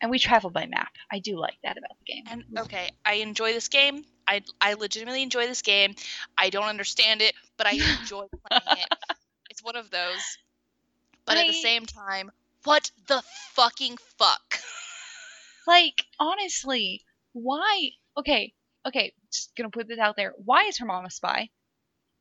and 0.00 0.10
we 0.10 0.18
travel 0.18 0.50
by 0.50 0.66
map. 0.66 0.92
I 1.10 1.18
do 1.18 1.36
like 1.38 1.56
that 1.64 1.76
about 1.76 1.90
the 1.98 2.12
game. 2.12 2.24
And 2.30 2.44
okay, 2.60 2.90
I 3.04 3.14
enjoy 3.14 3.52
this 3.52 3.68
game. 3.68 4.04
I 4.26 4.42
I 4.60 4.74
legitimately 4.74 5.22
enjoy 5.22 5.46
this 5.46 5.62
game. 5.62 5.94
I 6.36 6.50
don't 6.50 6.66
understand 6.68 7.20
it, 7.22 7.34
but 7.56 7.66
I 7.66 7.72
enjoy 8.00 8.26
playing 8.48 8.78
it. 8.82 8.94
It's 9.50 9.62
one 9.64 9.76
of 9.76 9.90
those. 9.90 10.38
But 11.24 11.36
at 11.36 11.46
the 11.46 11.52
same 11.52 11.84
time, 11.84 12.30
what 12.68 12.90
the 13.06 13.22
fucking 13.54 13.96
fuck? 14.18 14.60
Like 15.66 16.04
honestly, 16.20 17.02
why? 17.32 17.90
Okay, 18.16 18.52
okay. 18.86 19.14
Just 19.32 19.56
gonna 19.56 19.70
put 19.70 19.88
this 19.88 19.98
out 19.98 20.16
there. 20.16 20.34
Why 20.44 20.64
is 20.64 20.76
her 20.78 20.84
mom 20.86 21.06
a 21.06 21.10
spy? 21.10 21.48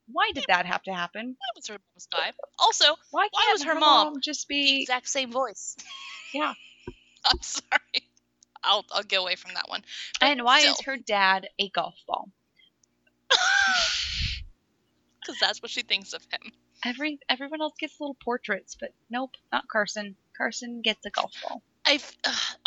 Why 0.10 0.32
did 0.34 0.46
that 0.48 0.66
have 0.66 0.84
to 0.84 0.94
happen? 0.94 1.36
Why 1.38 1.48
was 1.56 1.68
her 1.68 1.74
mom 1.74 1.80
a 1.98 2.00
spy? 2.00 2.32
Also, 2.60 2.86
Why 3.12 3.28
Why 3.32 3.42
can't 3.44 3.54
was 3.56 3.64
her 3.64 3.76
mom 3.76 4.22
just 4.22 4.48
the 4.48 4.56
be? 4.56 4.82
exact 4.84 5.10
same 5.10 5.32
voice. 5.32 5.76
Yeah. 6.34 6.54
I'm 7.26 7.42
sorry. 7.42 8.04
I'll 8.64 8.86
I'll 8.92 9.04
get 9.04 9.20
away 9.22 9.36
from 9.36 9.54
that 9.54 9.70
one. 9.70 9.82
But 10.20 10.28
And 10.28 10.44
why 10.44 10.60
still, 10.60 10.74
is 10.74 10.82
her 10.82 10.98
dad 10.98 11.48
a 11.60 11.70
golf 11.70 11.96
ball? 12.08 12.30
Because 15.22 15.40
that's 15.42 15.62
what 15.62 15.72
she 15.72 15.82
thinks 15.82 16.14
of 16.14 16.22
him. 16.32 16.54
Every 16.86 17.20
everyone 17.30 17.62
else 17.62 17.74
gets 17.78 18.00
little 18.00 18.16
portraits, 18.24 18.78
but 18.80 18.94
nope, 19.10 19.32
not 19.52 19.68
Carson. 19.68 20.16
Carson 20.38 20.82
gets 20.82 21.06
a 21.06 21.10
golf 21.10 21.32
ball. 21.42 21.62
I 21.88 22.00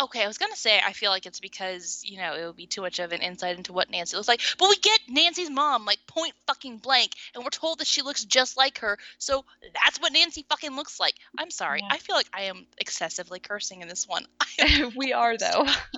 okay. 0.03 0.25
I 0.25 0.27
was 0.27 0.39
gonna 0.39 0.57
say 0.57 0.81
I 0.85 0.95
feel 0.95 1.11
like 1.11 1.27
it's 1.27 1.41
because 1.41 2.03
you 2.07 2.17
know 2.19 2.35
it 2.35 2.47
would 2.47 2.57
be 2.57 2.67
too 2.67 2.81
much 2.81 2.99
of 3.01 3.13
an 3.13 3.21
insight 3.21 3.59
into 3.59 3.75
what 3.75 3.91
Nancy 3.91 4.17
looks 4.17 4.29
like, 4.29 4.41
but 4.59 4.71
we 4.71 4.77
get 4.77 4.99
Nancy's 5.09 5.51
mom 5.51 5.85
like 5.85 5.99
point 6.07 6.33
fucking 6.47 6.79
blank, 6.79 7.13
and 7.35 7.45
we're 7.45 7.51
told 7.51 7.81
that 7.81 7.87
she 7.87 8.01
looks 8.01 8.25
just 8.25 8.57
like 8.57 8.79
her. 8.79 8.97
So 9.19 9.45
that's 9.85 10.01
what 10.01 10.15
Nancy 10.15 10.47
fucking 10.49 10.75
looks 10.75 10.99
like. 10.99 11.15
I'm 11.39 11.51
sorry. 11.51 11.81
Yeah. 11.83 11.89
I 11.91 11.99
feel 11.99 12.17
like 12.17 12.31
I 12.33 12.43
am 12.45 12.67
excessively 12.79 13.41
cursing 13.41 13.83
in 13.83 13.89
this 13.89 14.09
one. 14.09 14.27
we 14.97 15.13
are 15.13 15.37
though. 15.37 15.67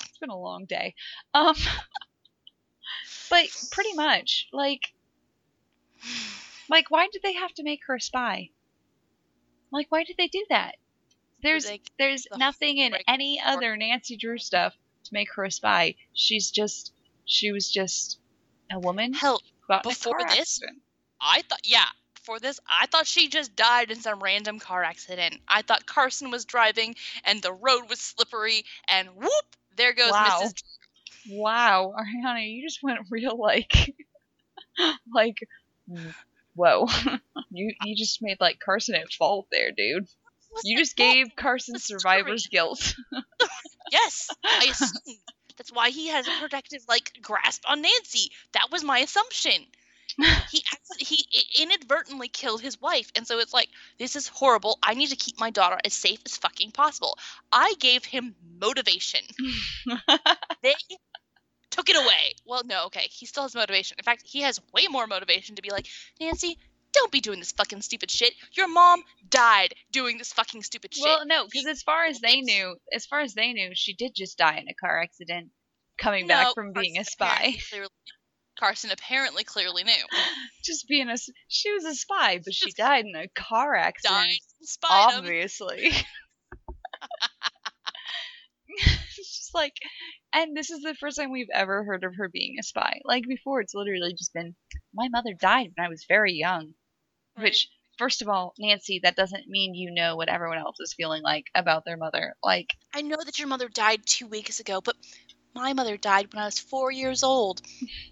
it's 0.00 0.18
been 0.20 0.30
a 0.30 0.38
long 0.38 0.64
day. 0.64 0.94
Um 1.32 1.54
but 3.30 3.46
pretty 3.70 3.94
much 3.94 4.48
like 4.52 4.92
like 6.68 6.90
why 6.90 7.06
did 7.12 7.22
they 7.22 7.34
have 7.34 7.54
to 7.54 7.62
make 7.62 7.82
her 7.86 7.94
a 7.94 8.00
spy? 8.00 8.50
Like 9.70 9.86
why 9.90 10.02
did 10.02 10.16
they 10.18 10.26
do 10.26 10.44
that? 10.50 10.74
There's 11.42 11.66
Like, 11.66 11.90
there's 11.98 12.26
the 12.30 12.38
nothing 12.38 12.78
in 12.78 12.94
any 13.08 13.40
other 13.44 13.76
Nancy 13.76 14.16
Drew 14.16 14.38
stuff 14.38 14.74
to 15.04 15.10
make 15.14 15.32
her 15.34 15.44
a 15.44 15.50
spy. 15.50 15.94
She's 16.12 16.50
just 16.50 16.92
she 17.24 17.52
was 17.52 17.70
just 17.70 18.18
a 18.70 18.78
woman 18.78 19.12
hell, 19.12 19.40
who 19.62 19.74
got 19.74 19.84
in 19.84 19.90
a 19.90 19.94
before 19.94 20.18
this, 20.18 20.38
accident. 20.38 20.82
I 21.20 21.42
thought 21.42 21.60
yeah. 21.64 21.86
For 22.22 22.38
this, 22.38 22.60
I 22.68 22.86
thought 22.86 23.06
she 23.06 23.28
just 23.28 23.56
died 23.56 23.90
in 23.90 23.98
some 24.00 24.22
random 24.22 24.58
car 24.58 24.84
accident. 24.84 25.40
I 25.48 25.62
thought 25.62 25.86
Carson 25.86 26.30
was 26.30 26.44
driving 26.44 26.94
and 27.24 27.40
the 27.40 27.52
road 27.52 27.88
was 27.88 27.98
slippery, 27.98 28.64
and 28.88 29.08
whoop, 29.16 29.56
there 29.76 29.94
goes 29.94 30.10
Wow. 30.10 30.40
Mrs. 30.42 30.62
Wow, 31.30 31.94
Ariana, 31.98 32.46
you 32.46 32.62
just 32.62 32.82
went 32.82 32.98
real 33.10 33.38
like 33.38 33.72
like 35.14 35.38
whoa. 36.54 36.86
you 37.50 37.72
you 37.84 37.96
just 37.96 38.20
made 38.20 38.36
like 38.38 38.60
Carson 38.60 38.94
at 38.94 39.12
fault 39.12 39.46
there, 39.50 39.70
dude. 39.72 40.06
You 40.64 40.78
just 40.78 40.96
gave 40.96 41.34
Carson 41.36 41.78
survivor's 41.78 42.46
guilt. 42.46 42.94
Yes, 43.92 44.28
I 44.44 44.66
assumed. 44.66 45.18
That's 45.56 45.72
why 45.72 45.90
he 45.90 46.08
has 46.08 46.26
a 46.26 46.30
protective 46.40 46.82
like 46.88 47.12
grasp 47.20 47.64
on 47.68 47.82
Nancy. 47.82 48.30
That 48.52 48.68
was 48.70 48.84
my 48.84 49.00
assumption. 49.00 49.66
He 50.50 50.64
he 50.98 51.26
inadvertently 51.60 52.28
killed 52.28 52.60
his 52.60 52.80
wife, 52.80 53.10
and 53.14 53.26
so 53.26 53.38
it's 53.38 53.52
like 53.54 53.68
this 53.98 54.16
is 54.16 54.28
horrible. 54.28 54.78
I 54.82 54.94
need 54.94 55.08
to 55.08 55.16
keep 55.16 55.38
my 55.40 55.50
daughter 55.50 55.78
as 55.84 55.94
safe 55.94 56.20
as 56.26 56.36
fucking 56.36 56.72
possible. 56.72 57.18
I 57.52 57.74
gave 57.78 58.04
him 58.04 58.34
motivation. 58.60 59.20
They 60.62 60.74
took 61.70 61.88
it 61.88 61.96
away. 61.96 62.34
Well, 62.44 62.62
no, 62.64 62.86
okay, 62.86 63.08
he 63.10 63.26
still 63.26 63.44
has 63.44 63.54
motivation. 63.54 63.96
In 63.98 64.04
fact, 64.04 64.22
he 64.26 64.42
has 64.42 64.60
way 64.72 64.86
more 64.90 65.06
motivation 65.06 65.56
to 65.56 65.62
be 65.62 65.70
like 65.70 65.86
Nancy. 66.20 66.58
Don't 66.92 67.12
be 67.12 67.20
doing 67.20 67.38
this 67.38 67.52
fucking 67.52 67.82
stupid 67.82 68.10
shit. 68.10 68.32
Your 68.52 68.68
mom 68.68 69.02
died 69.28 69.74
doing 69.92 70.18
this 70.18 70.32
fucking 70.32 70.62
stupid 70.62 70.94
shit. 70.94 71.04
well, 71.04 71.24
no, 71.26 71.44
because 71.44 71.66
as 71.66 71.82
far 71.82 72.04
as 72.06 72.18
they 72.20 72.40
knew, 72.40 72.76
as 72.92 73.06
far 73.06 73.20
as 73.20 73.34
they 73.34 73.52
knew, 73.52 73.70
she 73.74 73.94
did 73.94 74.12
just 74.14 74.36
die 74.38 74.56
in 74.56 74.68
a 74.68 74.74
car 74.74 75.00
accident, 75.00 75.50
coming 75.98 76.26
back 76.26 76.46
No, 76.48 76.52
from 76.54 76.72
being 76.72 76.98
a 76.98 77.04
spy. 77.04 77.54
clearly- 77.70 77.88
Carson 78.58 78.90
apparently 78.90 79.42
clearly 79.44 79.84
knew. 79.84 79.92
just 80.64 80.86
being 80.86 81.08
a 81.08 81.16
she 81.48 81.72
was 81.72 81.84
a 81.84 81.94
spy, 81.94 82.38
but 82.44 82.52
she 82.52 82.66
Just 82.66 82.76
died 82.76 83.06
in 83.06 83.16
a 83.16 83.26
car 83.28 83.74
accident. 83.74 84.18
Died 84.20 84.30
in 84.60 84.66
spite 84.66 85.14
obviously. 85.16 85.92
it's 88.68 89.36
just 89.38 89.54
like, 89.54 89.72
and 90.34 90.56
this 90.56 90.70
is 90.70 90.82
the 90.82 90.94
first 90.94 91.16
time 91.18 91.30
we've 91.30 91.48
ever 91.52 91.84
heard 91.84 92.04
of 92.04 92.14
her 92.16 92.28
being 92.28 92.56
a 92.58 92.62
spy. 92.62 93.00
Like 93.04 93.24
before, 93.26 93.60
it's 93.60 93.74
literally 93.74 94.12
just 94.12 94.32
been, 94.34 94.54
my 94.94 95.08
mother 95.08 95.32
died 95.38 95.70
when 95.76 95.86
I 95.86 95.88
was 95.88 96.04
very 96.08 96.34
young. 96.34 96.74
Right. 97.40 97.48
Which, 97.48 97.68
first 97.98 98.22
of 98.22 98.28
all, 98.28 98.54
Nancy, 98.58 99.00
that 99.02 99.16
doesn't 99.16 99.48
mean 99.48 99.74
you 99.74 99.90
know 99.92 100.16
what 100.16 100.28
everyone 100.28 100.58
else 100.58 100.76
is 100.80 100.94
feeling 100.94 101.22
like 101.22 101.44
about 101.54 101.84
their 101.84 101.96
mother. 101.96 102.34
Like, 102.42 102.68
I 102.94 103.02
know 103.02 103.18
that 103.24 103.38
your 103.38 103.48
mother 103.48 103.68
died 103.68 104.00
two 104.06 104.26
weeks 104.26 104.60
ago, 104.60 104.80
but 104.80 104.96
my 105.54 105.72
mother 105.72 105.96
died 105.96 106.32
when 106.32 106.42
I 106.42 106.46
was 106.46 106.58
four 106.58 106.92
years 106.92 107.22
old. 107.22 107.60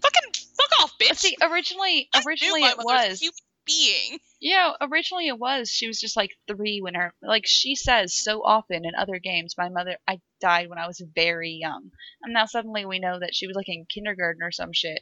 Fucking 0.01 0.31
fuck 0.57 0.81
off, 0.81 0.93
bitch. 0.99 1.17
see, 1.17 1.37
originally, 1.41 2.09
I 2.13 2.19
knew 2.19 2.25
originally 2.27 2.61
my 2.61 2.71
it 2.71 2.77
mother 2.77 3.05
a 3.05 3.09
was. 3.09 3.19
human 3.19 3.33
being. 3.65 4.19
Yeah, 4.41 4.73
originally 4.81 5.27
it 5.27 5.37
was. 5.37 5.69
She 5.69 5.87
was 5.87 5.99
just 5.99 6.17
like 6.17 6.31
three 6.47 6.79
when 6.81 6.95
her 6.95 7.13
like 7.21 7.43
she 7.45 7.75
says 7.75 8.15
so 8.15 8.41
often 8.43 8.85
in 8.85 8.95
other 8.97 9.19
games, 9.19 9.55
my 9.57 9.69
mother 9.69 9.97
I 10.07 10.19
died 10.41 10.69
when 10.69 10.79
I 10.79 10.87
was 10.87 11.01
very 11.15 11.51
young. 11.51 11.91
And 12.23 12.33
now 12.33 12.45
suddenly 12.45 12.85
we 12.85 12.99
know 12.99 13.19
that 13.19 13.35
she 13.35 13.47
was 13.47 13.55
like 13.55 13.69
in 13.69 13.85
kindergarten 13.85 14.41
or 14.41 14.51
some 14.51 14.73
shit. 14.73 15.01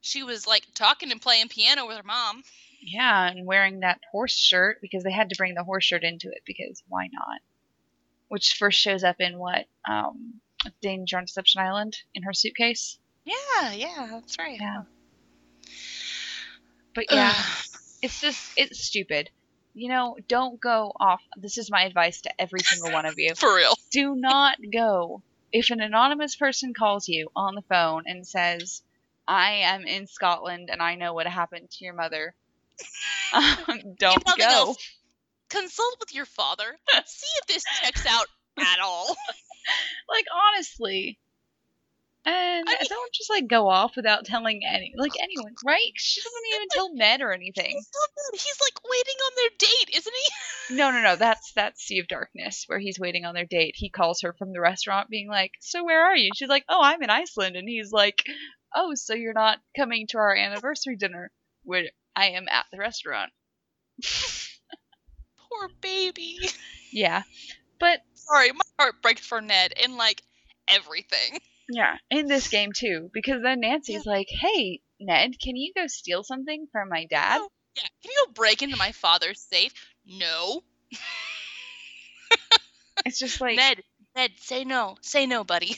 She 0.00 0.22
was 0.22 0.46
like 0.46 0.62
talking 0.74 1.10
and 1.10 1.20
playing 1.20 1.48
piano 1.48 1.86
with 1.86 1.96
her 1.96 2.02
mom. 2.02 2.44
Yeah, 2.80 3.28
and 3.28 3.46
wearing 3.46 3.80
that 3.80 4.00
horse 4.10 4.36
shirt 4.36 4.78
because 4.80 5.02
they 5.02 5.12
had 5.12 5.30
to 5.30 5.36
bring 5.36 5.54
the 5.54 5.64
horse 5.64 5.84
shirt 5.84 6.04
into 6.04 6.28
it 6.28 6.42
because 6.46 6.82
why 6.88 7.08
not? 7.12 7.40
Which 8.28 8.54
first 8.58 8.78
shows 8.78 9.04
up 9.04 9.16
in 9.20 9.38
what? 9.38 9.66
Um 9.88 10.40
Danger 10.82 11.18
on 11.18 11.24
Deception 11.24 11.60
Island 11.60 11.96
in 12.14 12.24
her 12.24 12.32
suitcase. 12.32 12.98
Yeah, 13.24 13.72
yeah, 13.72 14.08
that's 14.10 14.38
right. 14.38 14.58
Yeah. 14.60 14.82
But 16.94 17.06
yeah, 17.10 17.34
it's 18.02 18.20
just 18.20 18.52
it's 18.56 18.82
stupid. 18.82 19.30
You 19.74 19.88
know, 19.88 20.16
don't 20.26 20.60
go 20.60 20.92
off. 20.98 21.22
This 21.36 21.58
is 21.58 21.70
my 21.70 21.84
advice 21.84 22.22
to 22.22 22.40
every 22.40 22.60
single 22.60 22.90
one 22.90 23.06
of 23.06 23.14
you. 23.16 23.34
For 23.36 23.54
real. 23.54 23.74
do 23.92 24.16
not 24.16 24.56
go. 24.72 25.22
If 25.52 25.70
an 25.70 25.80
anonymous 25.80 26.34
person 26.36 26.74
calls 26.74 27.08
you 27.08 27.28
on 27.36 27.54
the 27.54 27.62
phone 27.62 28.02
and 28.06 28.26
says, 28.26 28.82
I 29.26 29.52
am 29.64 29.86
in 29.86 30.06
Scotland 30.06 30.68
and 30.70 30.82
I 30.82 30.96
know 30.96 31.14
what 31.14 31.26
happened 31.26 31.70
to 31.70 31.84
your 31.84 31.94
mother, 31.94 32.34
um, 33.34 33.94
don't 33.98 34.24
go. 34.38 34.44
else. 34.44 34.76
Consult 35.50 35.96
with 36.00 36.14
your 36.14 36.26
father. 36.26 36.76
See 37.06 37.26
if 37.40 37.46
this 37.46 37.64
checks 37.82 38.04
out 38.06 38.26
at 38.58 38.78
all. 38.82 39.16
Like, 40.08 40.24
honestly. 40.54 41.18
And 42.24 42.66
I 42.68 42.72
mean- 42.72 42.78
don't 42.88 43.12
just 43.12 43.28
like 43.28 43.48
go 43.48 43.68
off 43.68 43.96
without 43.96 44.24
telling 44.24 44.62
any 44.66 44.94
like 44.96 45.12
anyone, 45.22 45.54
right? 45.64 45.92
She 45.94 46.20
doesn't 46.22 46.42
even 46.54 46.68
tell 46.70 46.94
Ned 46.94 47.20
or 47.20 47.32
anything. 47.32 47.70
He's. 47.72 48.42
He's 48.42 48.60
like 48.60 48.82
waiting 48.90 49.14
on 49.26 49.32
their 49.36 49.50
date, 49.58 49.96
isn't 49.96 50.14
he? 50.14 50.74
No, 50.76 50.90
no, 50.90 51.00
no. 51.02 51.16
That's 51.16 51.52
that's 51.54 51.82
Sea 51.82 51.98
of 52.00 52.08
Darkness, 52.08 52.64
where 52.66 52.78
he's 52.78 52.98
waiting 52.98 53.24
on 53.24 53.34
their 53.34 53.46
date. 53.46 53.74
He 53.76 53.88
calls 53.90 54.20
her 54.22 54.32
from 54.34 54.52
the 54.52 54.60
restaurant, 54.60 55.08
being 55.10 55.28
like, 55.28 55.52
"So 55.60 55.82
where 55.84 56.04
are 56.06 56.16
you?" 56.16 56.30
She's 56.34 56.48
like, 56.50 56.64
"Oh, 56.68 56.80
I'm 56.82 57.02
in 57.02 57.08
Iceland," 57.10 57.56
and 57.56 57.66
he's 57.68 57.90
like, 57.92 58.22
"Oh, 58.74 58.92
so 58.94 59.14
you're 59.14 59.32
not 59.34 59.58
coming 59.76 60.06
to 60.08 60.18
our 60.18 60.34
anniversary 60.34 60.96
dinner?" 60.96 61.30
Where 61.64 61.84
I 62.18 62.30
am 62.30 62.48
at 62.50 62.66
the 62.72 62.78
restaurant. 62.78 63.30
Poor 65.38 65.68
baby. 65.80 66.38
Yeah, 66.90 67.22
but 67.78 68.00
Sorry, 68.14 68.50
my 68.52 68.60
heart 68.78 68.96
breaks 69.02 69.24
for 69.26 69.40
Ned 69.40 69.72
in 69.82 69.96
like 69.96 70.22
everything. 70.68 71.38
yeah, 71.68 71.96
in 72.10 72.26
this 72.26 72.48
game 72.48 72.72
too, 72.76 73.08
because 73.14 73.42
then 73.42 73.60
Nancy's 73.60 74.04
like, 74.04 74.26
"Hey, 74.28 74.80
Ned, 74.98 75.38
can 75.40 75.54
you 75.56 75.72
go 75.74 75.86
steal 75.86 76.24
something 76.24 76.66
from 76.72 76.88
my 76.88 77.06
dad?" 77.08 77.38
No. 77.38 77.48
Yeah. 77.76 77.82
Can 78.02 78.10
you 78.10 78.24
go 78.26 78.32
break 78.32 78.62
into 78.62 78.76
my 78.76 78.90
father's 78.92 79.40
safe? 79.40 79.72
No. 80.04 80.62
It's 83.06 83.18
just 83.20 83.40
like, 83.40 83.56
Ned, 83.56 83.82
Ned, 84.16 84.32
say 84.38 84.64
no. 84.64 84.96
Say 85.02 85.26
no, 85.26 85.44
buddy. 85.44 85.76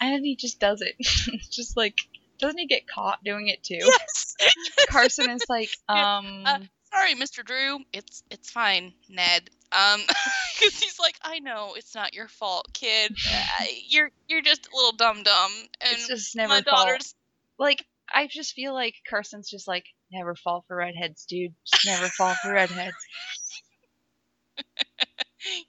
and 0.00 0.14
then 0.14 0.24
he 0.24 0.34
just 0.34 0.58
does 0.58 0.80
it. 0.80 0.94
It's 0.98 1.48
just 1.54 1.76
like, 1.76 1.98
doesn't 2.38 2.58
he 2.58 2.66
get 2.66 2.86
caught 2.86 3.22
doing 3.24 3.48
it 3.48 3.62
too? 3.62 3.78
Yes. 3.80 4.34
Carson 4.88 5.30
is 5.30 5.44
like, 5.48 5.70
um, 5.88 6.42
uh, 6.44 6.58
Sorry, 6.94 7.14
Mr. 7.14 7.44
Drew. 7.44 7.80
It's 7.92 8.22
it's 8.30 8.50
fine, 8.50 8.92
Ned. 9.08 9.50
Um, 9.72 10.00
because 10.60 10.80
he's 10.80 11.00
like, 11.00 11.16
I 11.22 11.40
know 11.40 11.74
it's 11.76 11.94
not 11.94 12.14
your 12.14 12.28
fault, 12.28 12.68
kid. 12.72 13.16
Uh, 13.28 13.64
you're 13.88 14.10
you're 14.28 14.42
just 14.42 14.68
a 14.68 14.76
little 14.76 14.92
dumb 14.92 15.24
dumb, 15.24 15.50
and 15.80 15.92
it's 15.92 16.06
just 16.06 16.36
never 16.36 16.50
my 16.50 16.60
daughter's 16.60 17.14
Like, 17.58 17.84
I 18.14 18.28
just 18.28 18.54
feel 18.54 18.74
like 18.74 18.94
Carson's 19.10 19.50
just 19.50 19.66
like, 19.66 19.86
never 20.12 20.36
fall 20.36 20.64
for 20.68 20.76
redheads, 20.76 21.26
dude. 21.26 21.54
Just 21.66 21.84
never 21.84 22.06
fall 22.06 22.34
for 22.40 22.52
redheads. 22.52 22.94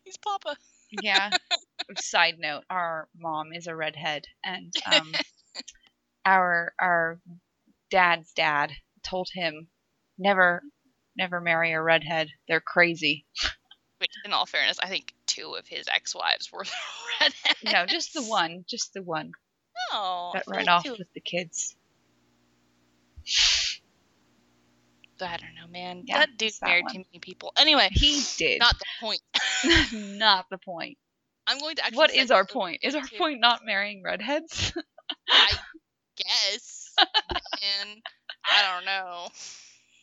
he's 0.04 0.18
Papa. 0.18 0.58
Yeah. 0.92 1.32
Side 1.98 2.36
note: 2.38 2.64
Our 2.70 3.08
mom 3.18 3.52
is 3.52 3.66
a 3.66 3.76
redhead, 3.76 4.26
and 4.44 4.72
um, 4.86 5.12
our 6.26 6.74
our 6.80 7.20
dad's 7.92 8.32
dad 8.34 8.72
told 9.04 9.30
him 9.34 9.68
never 10.18 10.64
never 11.16 11.40
marry 11.40 11.72
a 11.72 11.82
redhead. 11.82 12.30
They're 12.48 12.62
crazy. 12.62 13.26
Which, 14.00 14.12
in 14.26 14.34
all 14.34 14.46
fairness, 14.46 14.78
I 14.84 14.88
think 14.90 15.14
two 15.26 15.56
of 15.58 15.68
his 15.68 15.88
ex-wives 15.88 16.52
were 16.52 16.66
redheads. 17.22 17.64
No, 17.64 17.86
just 17.86 18.14
the 18.14 18.24
one, 18.24 18.66
just 18.68 18.94
the 18.94 19.02
one 19.02 19.32
I 19.94 20.32
that 20.34 20.44
ran 20.48 20.68
off 20.68 20.84
two- 20.84 20.96
with 20.98 21.12
the 21.14 21.22
kids. 21.22 21.76
I 25.22 25.38
don't 25.38 25.56
know, 25.56 25.68
man. 25.72 26.04
Yeah, 26.06 26.20
that 26.20 26.38
dude 26.38 26.52
that 26.60 26.68
married 26.68 26.84
one. 26.84 26.94
too 26.94 27.04
many 27.12 27.20
people. 27.20 27.54
Anyway, 27.58 27.88
He 27.92 28.22
did. 28.38 28.60
not 28.60 28.76
the 28.78 28.86
point. 29.00 29.22
not 29.94 30.46
the 30.52 30.58
point. 30.58 30.98
I'm 31.48 31.58
going 31.60 31.78
to 31.78 31.84
actually. 31.86 31.98
What 31.98 32.14
is 32.14 32.32
our 32.32 32.46
point? 32.46 32.80
Is 32.84 32.96
our 32.96 33.08
point 33.18 33.40
not 33.40 33.62
marrying 33.66 34.04
redheads? 34.04 34.74
I 35.30 35.52
guess. 36.18 36.94
and 37.00 38.02
I 38.52 38.74
don't 38.76 38.86
know. 38.86 39.28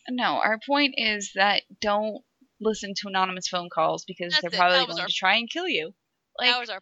no, 0.09 0.39
our 0.43 0.59
point 0.65 0.95
is 0.97 1.31
that 1.35 1.63
don't 1.81 2.21
listen 2.61 2.93
to 2.95 3.07
anonymous 3.07 3.47
phone 3.47 3.69
calls 3.73 4.05
because 4.05 4.31
That's 4.31 4.41
they're 4.41 4.51
it. 4.53 4.57
probably 4.57 4.85
going 4.85 4.99
our- 5.01 5.07
to 5.07 5.13
try 5.13 5.35
and 5.35 5.49
kill 5.49 5.67
you. 5.67 5.93
Like, 6.39 6.49
that 6.51 6.59
was 6.59 6.69
our. 6.69 6.79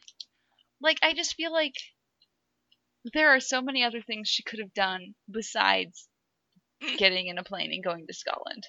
like 0.82 0.98
I 1.04 1.14
just 1.14 1.36
feel 1.36 1.52
like 1.52 1.74
there 3.14 3.30
are 3.36 3.40
so 3.40 3.62
many 3.62 3.84
other 3.84 4.02
things 4.02 4.28
she 4.30 4.44
could 4.44 4.60
have 4.60 4.74
done 4.74 5.14
besides 5.30 6.08
getting 6.98 7.28
in 7.28 7.38
a 7.38 7.44
plane 7.44 7.72
and 7.74 7.84
going 7.84 8.06
to 8.08 8.14
Scotland. 8.14 8.64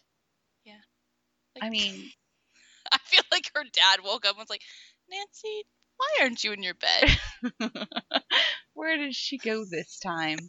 Like, 1.54 1.64
I 1.64 1.68
mean, 1.68 2.10
I 2.92 2.96
feel 3.04 3.22
like 3.30 3.44
her 3.54 3.62
dad 3.74 3.98
woke 4.02 4.24
up 4.24 4.30
and 4.30 4.38
was 4.38 4.48
like, 4.48 4.62
Nancy, 5.10 5.66
why 6.02 6.24
aren't 6.24 6.42
you 6.42 6.52
in 6.52 6.62
your 6.62 6.74
bed? 6.74 7.16
where 8.74 8.96
did 8.96 9.14
she 9.14 9.38
go 9.38 9.64
this 9.64 9.98
time? 9.98 10.38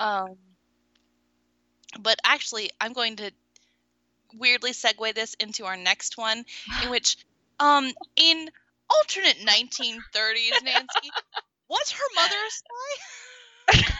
Um, 0.00 0.36
but 2.00 2.18
actually, 2.24 2.70
I'm 2.80 2.92
going 2.92 3.16
to 3.16 3.30
weirdly 4.34 4.72
segue 4.72 5.14
this 5.14 5.34
into 5.34 5.66
our 5.66 5.76
next 5.76 6.18
one, 6.18 6.44
in 6.82 6.90
which, 6.90 7.16
um, 7.60 7.92
in 8.16 8.50
alternate 8.90 9.36
1930s, 9.38 10.64
Nancy, 10.64 11.10
was 11.68 11.90
her 11.92 12.04
mother 12.16 12.34
a 12.34 12.50
spy? 12.50 13.86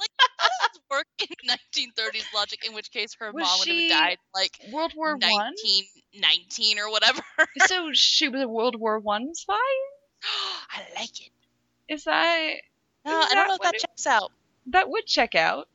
like, 0.00 0.10
how 0.38 0.48
does 0.48 0.70
this 0.72 0.82
work 0.90 1.06
in 1.20 1.84
1930s 1.84 2.32
logic? 2.34 2.64
In 2.66 2.72
which 2.74 2.90
case, 2.90 3.14
her 3.20 3.30
Was 3.30 3.42
mom 3.42 3.58
would 3.58 3.68
have 3.68 3.90
died 3.90 4.18
like 4.34 4.52
World 4.72 4.94
War 4.96 5.16
One. 5.16 5.54
1919 6.20 6.78
or 6.78 6.90
whatever. 6.90 7.22
So 7.66 7.90
she 7.92 8.28
was 8.28 8.42
a 8.42 8.48
World 8.48 8.76
War 8.78 8.98
One 8.98 9.34
spy. 9.34 9.54
I 10.70 10.82
like 10.98 11.20
it. 11.20 11.30
Is 11.88 12.04
that 12.04 12.54
No, 13.04 13.20
Is 13.20 13.26
I 13.26 13.34
don't 13.34 13.36
that 13.36 13.48
know 13.48 13.54
if 13.56 13.60
that 13.62 13.74
it- 13.74 13.80
checks 13.80 14.06
out. 14.06 14.32
that 14.68 14.88
would 14.88 15.06
check 15.06 15.34
out? 15.34 15.68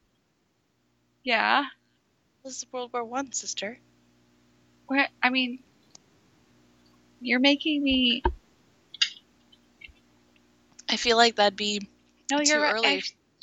Yeah. 1.24 1.66
This 2.44 2.58
is 2.58 2.66
World 2.72 2.92
War 2.94 3.04
One, 3.04 3.32
sister. 3.32 3.80
Where 4.88 5.08
I 5.22 5.30
mean, 5.30 5.60
you're 7.22 7.40
making 7.40 7.84
me. 7.84 8.24
I 10.90 10.96
feel 10.96 11.18
like 11.18 11.36
that'd 11.36 11.56
be 11.56 11.88
No, 12.32 12.40
too 12.40 12.46
you're 12.50 12.62
early 12.62 12.88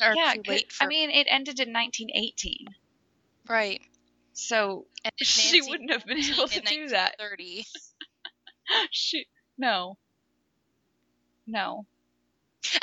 I- 0.00 0.08
or 0.08 0.14
yeah, 0.16 0.32
too 0.34 0.42
'cause- 0.42 0.48
late 0.54 0.72
for 0.72 0.84
I 0.84 0.86
mean, 0.88 1.10
it 1.10 1.26
ended 1.30 1.60
in 1.60 1.72
1918, 1.72 2.74
right. 3.48 3.80
So 4.36 4.86
And 5.04 5.12
she 5.22 5.62
wouldn't 5.62 5.90
have 5.90 6.04
been 6.06 6.18
able 6.32 6.48
to 6.48 6.60
do 6.60 6.88
that. 6.90 7.14
1930, 7.18 7.66
She 8.92 9.26
no. 9.58 9.98
No. 11.46 11.86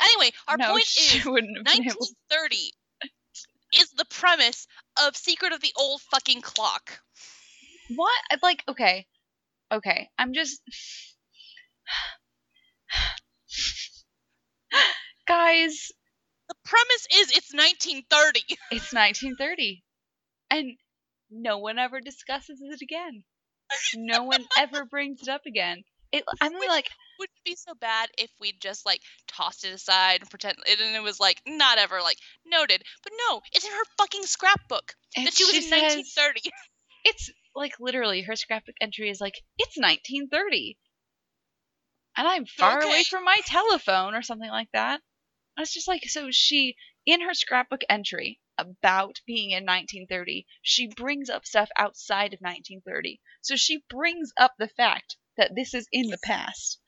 Anyway, 0.00 0.32
our 0.48 0.56
no, 0.56 0.72
point 0.72 0.86
she 0.86 1.18
is 1.18 1.24
wouldn't 1.24 1.56
have 1.58 1.66
been 1.66 1.84
able. 1.84 2.08
1930 2.08 2.72
is 3.76 3.90
the 3.92 4.04
premise 4.06 4.66
of 5.06 5.16
Secret 5.16 5.52
of 5.52 5.60
the 5.60 5.72
Old 5.76 6.00
Fucking 6.02 6.42
Clock. 6.42 7.00
what? 7.94 8.12
Uh, 8.30 8.38
like, 8.42 8.64
okay, 8.68 9.06
okay. 9.72 10.10
I'm 10.18 10.32
just. 10.34 10.62
Guys, 15.26 15.92
The 16.48 16.54
premise 16.64 17.06
is 17.14 17.30
it's 17.32 17.52
1930. 17.54 18.44
it's 18.70 18.92
1930, 18.92 19.84
and 20.50 20.78
no 21.34 21.58
one 21.58 21.78
ever 21.78 22.00
discusses 22.00 22.60
it 22.62 22.80
again. 22.82 23.24
No 23.96 24.24
one 24.24 24.44
ever 24.58 24.84
brings 24.84 25.20
it 25.22 25.28
up 25.28 25.42
again. 25.46 25.82
It. 26.12 26.24
I'm 26.40 26.54
Which- 26.54 26.68
like, 26.68 26.88
Wouldn't 27.18 27.36
it 27.44 27.50
be 27.50 27.56
so 27.56 27.74
bad 27.80 28.08
if 28.18 28.30
we 28.40 28.52
just 28.60 28.86
like 28.86 29.00
tossed 29.28 29.64
it 29.64 29.72
aside 29.74 30.20
and 30.20 30.30
pretend 30.30 30.56
it 30.66 30.80
and 30.80 30.94
it 30.96 31.02
was 31.02 31.18
like 31.20 31.40
not 31.46 31.78
ever 31.78 32.00
like 32.02 32.18
noted. 32.46 32.82
But 33.02 33.12
no, 33.28 33.40
it's 33.52 33.64
in 33.64 33.72
her 33.72 33.84
fucking 33.98 34.22
scrapbook 34.24 34.94
that 35.16 35.34
she 35.34 35.44
was 35.44 35.54
in 35.54 35.62
says- 35.62 35.96
1930. 35.96 36.50
it's 37.04 37.30
like 37.54 37.72
literally 37.80 38.22
her 38.22 38.36
scrapbook 38.36 38.74
entry 38.80 39.08
is 39.10 39.20
like 39.20 39.34
it's 39.58 39.76
1930 39.76 40.76
and 42.16 42.26
i'm 42.26 42.44
far 42.46 42.80
away 42.82 43.04
from 43.04 43.24
my 43.24 43.38
telephone 43.46 44.14
or 44.14 44.22
something 44.22 44.48
like 44.50 44.68
that 44.72 45.00
and 45.56 45.62
it's 45.62 45.72
just 45.72 45.86
like 45.86 46.02
so 46.08 46.28
she 46.30 46.74
in 47.06 47.20
her 47.20 47.34
scrapbook 47.34 47.82
entry 47.88 48.40
about 48.58 49.20
being 49.26 49.50
in 49.50 49.64
1930 49.64 50.46
she 50.62 50.86
brings 50.86 51.28
up 51.30 51.44
stuff 51.44 51.68
outside 51.76 52.32
of 52.34 52.40
1930 52.40 53.20
so 53.42 53.56
she 53.56 53.82
brings 53.90 54.32
up 54.38 54.52
the 54.58 54.68
fact 54.68 55.16
that 55.36 55.52
this 55.56 55.74
is 55.74 55.88
in 55.92 56.08
the 56.08 56.18
past 56.22 56.78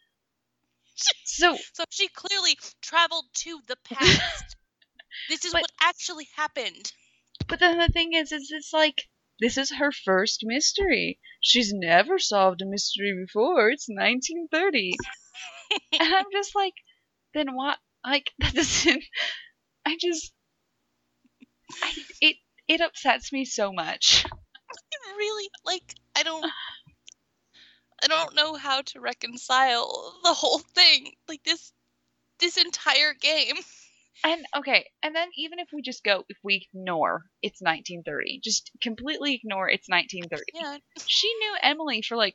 so 1.24 1.56
So 1.74 1.84
she 1.90 2.08
clearly 2.08 2.56
traveled 2.80 3.26
to 3.40 3.60
the 3.66 3.76
past. 3.84 4.56
this 5.28 5.44
is 5.44 5.52
But- 5.52 5.62
what 5.62 5.72
actually 5.80 6.28
happened. 6.36 6.92
but 7.48 7.58
then 7.60 7.78
the 7.78 7.88
thing 7.88 8.12
is 8.14 8.32
is 8.32 8.50
it's 8.50 8.72
like 8.72 9.02
this 9.40 9.58
is 9.58 9.72
her 9.72 9.92
first 9.92 10.40
mystery 10.44 11.18
she's 11.40 11.72
never 11.74 12.18
solved 12.18 12.62
a 12.62 12.66
mystery 12.66 13.12
before 13.26 13.68
it's 13.70 13.86
1930 13.88 14.96
and 16.00 16.14
I'm 16.14 16.24
just 16.32 16.54
like, 16.54 16.72
then 17.34 17.54
what? 17.54 17.78
Like 18.04 18.30
that 18.38 18.54
doesn't. 18.54 19.04
I 19.84 19.96
just, 20.00 20.32
I, 21.82 21.92
it 22.20 22.36
it 22.68 22.80
upsets 22.80 23.32
me 23.32 23.44
so 23.44 23.72
much. 23.72 24.24
It 24.24 25.16
really 25.16 25.48
like 25.64 25.94
I 26.14 26.22
don't 26.22 26.44
I 28.02 28.08
don't 28.08 28.34
know 28.34 28.54
how 28.54 28.82
to 28.82 29.00
reconcile 29.00 30.18
the 30.22 30.34
whole 30.34 30.58
thing. 30.58 31.12
Like 31.28 31.42
this 31.44 31.72
this 32.38 32.56
entire 32.56 33.14
game. 33.14 33.56
And 34.24 34.46
okay, 34.56 34.90
and 35.02 35.14
then 35.14 35.28
even 35.36 35.58
if 35.58 35.68
we 35.72 35.82
just 35.82 36.02
go, 36.02 36.24
if 36.28 36.38
we 36.42 36.68
ignore 36.72 37.24
it's 37.42 37.60
1930, 37.60 38.40
just 38.42 38.70
completely 38.82 39.34
ignore 39.34 39.68
it's 39.68 39.88
1930. 39.88 40.44
Yeah. 40.54 40.78
She 41.06 41.32
knew 41.34 41.56
Emily 41.62 42.02
for 42.02 42.16
like 42.16 42.34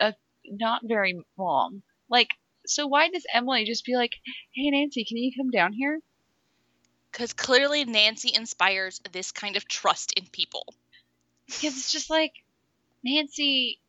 a 0.00 0.14
not 0.46 0.82
very 0.84 1.18
long. 1.38 1.82
Like 2.08 2.30
so 2.66 2.86
why 2.86 3.10
does 3.10 3.26
Emily 3.32 3.64
just 3.64 3.84
be 3.84 3.94
like, 3.94 4.12
"Hey 4.54 4.70
Nancy, 4.70 5.04
can 5.04 5.16
you 5.16 5.32
come 5.36 5.50
down 5.50 5.72
here?" 5.72 6.00
Because 7.14 7.32
clearly 7.32 7.86
Nancy 7.86 8.32
inspires 8.34 9.00
this 9.12 9.32
kind 9.32 9.56
of 9.56 9.68
trust 9.68 10.12
in 10.18 10.26
people. 10.26 10.66
Because 11.46 11.78
it's 11.78 11.92
just 11.92 12.10
like 12.10 12.32
Nancy 13.04 13.80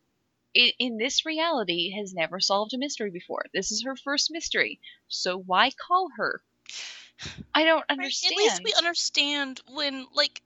in, 0.54 0.70
in 0.78 0.98
this 0.98 1.26
reality 1.26 1.90
has 1.98 2.14
never 2.14 2.40
solved 2.40 2.72
a 2.74 2.78
mystery 2.78 3.10
before. 3.10 3.44
This 3.52 3.72
is 3.72 3.84
her 3.84 3.96
first 3.96 4.30
mystery. 4.30 4.80
So 5.08 5.38
why 5.38 5.72
call 5.72 6.10
her? 6.18 6.42
I 7.54 7.64
don't 7.64 7.84
understand. 7.90 8.32
At 8.32 8.38
least 8.38 8.62
we 8.64 8.72
understand 8.78 9.60
when, 9.68 10.06
like, 10.14 10.42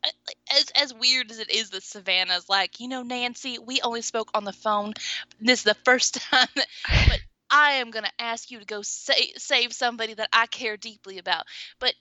as 0.50 0.70
as 0.80 0.94
weird 0.94 1.30
as 1.30 1.38
it 1.38 1.50
is 1.50 1.70
that 1.70 1.82
Savannah's 1.82 2.48
like, 2.48 2.80
you 2.80 2.88
know, 2.88 3.02
Nancy, 3.02 3.58
we 3.58 3.80
only 3.82 4.02
spoke 4.02 4.30
on 4.34 4.44
the 4.44 4.52
phone. 4.52 4.94
This 5.40 5.60
is 5.60 5.64
the 5.64 5.76
first 5.84 6.14
time, 6.30 6.48
that, 6.56 6.66
but 7.08 7.20
I 7.50 7.72
am 7.74 7.90
gonna 7.90 8.12
ask 8.18 8.50
you 8.50 8.60
to 8.60 8.64
go 8.64 8.82
sa- 8.82 9.12
save 9.36 9.72
somebody 9.72 10.14
that 10.14 10.30
I 10.32 10.46
care 10.46 10.76
deeply 10.76 11.18
about. 11.18 11.44
But 11.80 11.94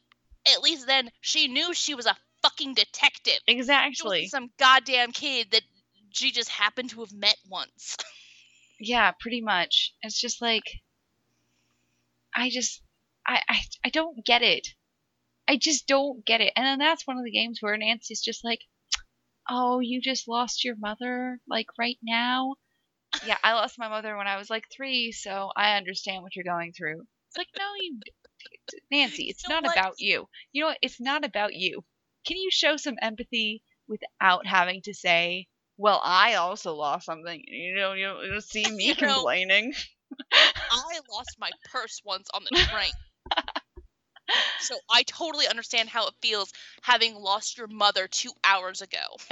at 0.45 0.61
least 0.61 0.87
then 0.87 1.11
she 1.21 1.47
knew 1.47 1.73
she 1.73 1.95
was 1.95 2.05
a 2.05 2.17
fucking 2.41 2.73
detective. 2.73 3.39
Exactly. 3.47 4.27
some 4.27 4.51
goddamn 4.57 5.11
kid 5.11 5.51
that 5.51 5.63
she 6.11 6.31
just 6.31 6.49
happened 6.49 6.89
to 6.91 7.01
have 7.01 7.13
met 7.13 7.37
once. 7.47 7.95
Yeah, 8.81 9.11
pretty 9.19 9.41
much. 9.41 9.93
It's 10.03 10.19
just 10.19 10.41
like 10.41 10.63
I 12.35 12.49
just 12.49 12.81
I, 13.27 13.41
I 13.47 13.59
I 13.85 13.89
don't 13.89 14.25
get 14.25 14.41
it. 14.41 14.69
I 15.47 15.57
just 15.57 15.87
don't 15.87 16.25
get 16.25 16.41
it. 16.41 16.53
And 16.55 16.65
then 16.65 16.79
that's 16.79 17.07
one 17.07 17.17
of 17.17 17.23
the 17.25 17.31
games 17.31 17.61
where 17.61 17.77
Nancy's 17.77 18.21
just 18.21 18.43
like, 18.43 18.61
"Oh, 19.49 19.79
you 19.79 20.01
just 20.01 20.27
lost 20.27 20.63
your 20.63 20.75
mother 20.77 21.41
like 21.47 21.67
right 21.77 21.99
now?" 22.03 22.55
Yeah, 23.25 23.37
I 23.43 23.53
lost 23.53 23.79
my 23.79 23.89
mother 23.89 24.17
when 24.17 24.27
I 24.27 24.37
was 24.37 24.49
like 24.49 24.69
3, 24.71 25.11
so 25.11 25.51
I 25.55 25.77
understand 25.77 26.23
what 26.23 26.35
you're 26.35 26.45
going 26.45 26.73
through. 26.73 27.07
It's 27.29 27.37
like, 27.37 27.49
"No, 27.57 27.73
you 27.79 27.99
Nancy, 28.91 29.23
it's 29.29 29.47
know 29.47 29.59
not 29.59 29.65
about 29.65 29.99
you. 29.99 30.27
You 30.51 30.61
know 30.61 30.67
what? 30.67 30.79
It's 30.81 30.99
not 30.99 31.25
about 31.25 31.53
you. 31.55 31.83
Can 32.25 32.37
you 32.37 32.49
show 32.51 32.77
some 32.77 32.97
empathy 33.01 33.63
without 33.87 34.45
having 34.45 34.81
to 34.83 34.93
say, 34.93 35.47
"Well, 35.77 36.01
I 36.03 36.35
also 36.35 36.75
lost 36.75 37.05
something." 37.05 37.43
You 37.47 37.75
know, 37.75 37.93
you 37.93 38.05
don't, 38.05 38.41
see 38.41 38.69
me 38.71 38.85
You 38.97 39.07
know, 39.07 39.15
complaining. 39.15 39.73
I 40.31 40.99
lost 41.11 41.37
my 41.39 41.51
purse 41.71 42.01
once 42.05 42.29
on 42.33 42.43
the 42.43 42.51
train. 42.51 42.91
So 44.59 44.77
I 44.91 45.03
totally 45.03 45.47
understand 45.47 45.89
how 45.89 46.07
it 46.07 46.13
feels 46.21 46.51
having 46.83 47.15
lost 47.15 47.57
your 47.57 47.67
mother 47.67 48.07
two 48.07 48.31
hours 48.43 48.81
ago. 48.81 48.99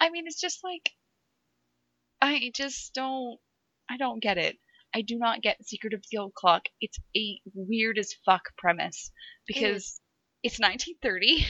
I 0.00 0.10
mean, 0.10 0.26
it's 0.26 0.40
just 0.40 0.64
like 0.64 0.90
I 2.20 2.50
just 2.54 2.94
don't 2.94 3.38
I 3.88 3.96
don't 3.96 4.22
get 4.22 4.38
it. 4.38 4.56
I 4.94 5.02
do 5.02 5.16
not 5.18 5.42
get 5.42 5.64
Secret 5.64 5.94
of 5.94 6.04
the 6.10 6.18
Old 6.18 6.34
Clock. 6.34 6.66
It's 6.80 6.98
a 7.16 7.40
weird 7.54 7.98
as 7.98 8.14
fuck 8.24 8.42
premise 8.58 9.10
because 9.46 10.00
it's 10.42 10.58
1930. 10.58 11.46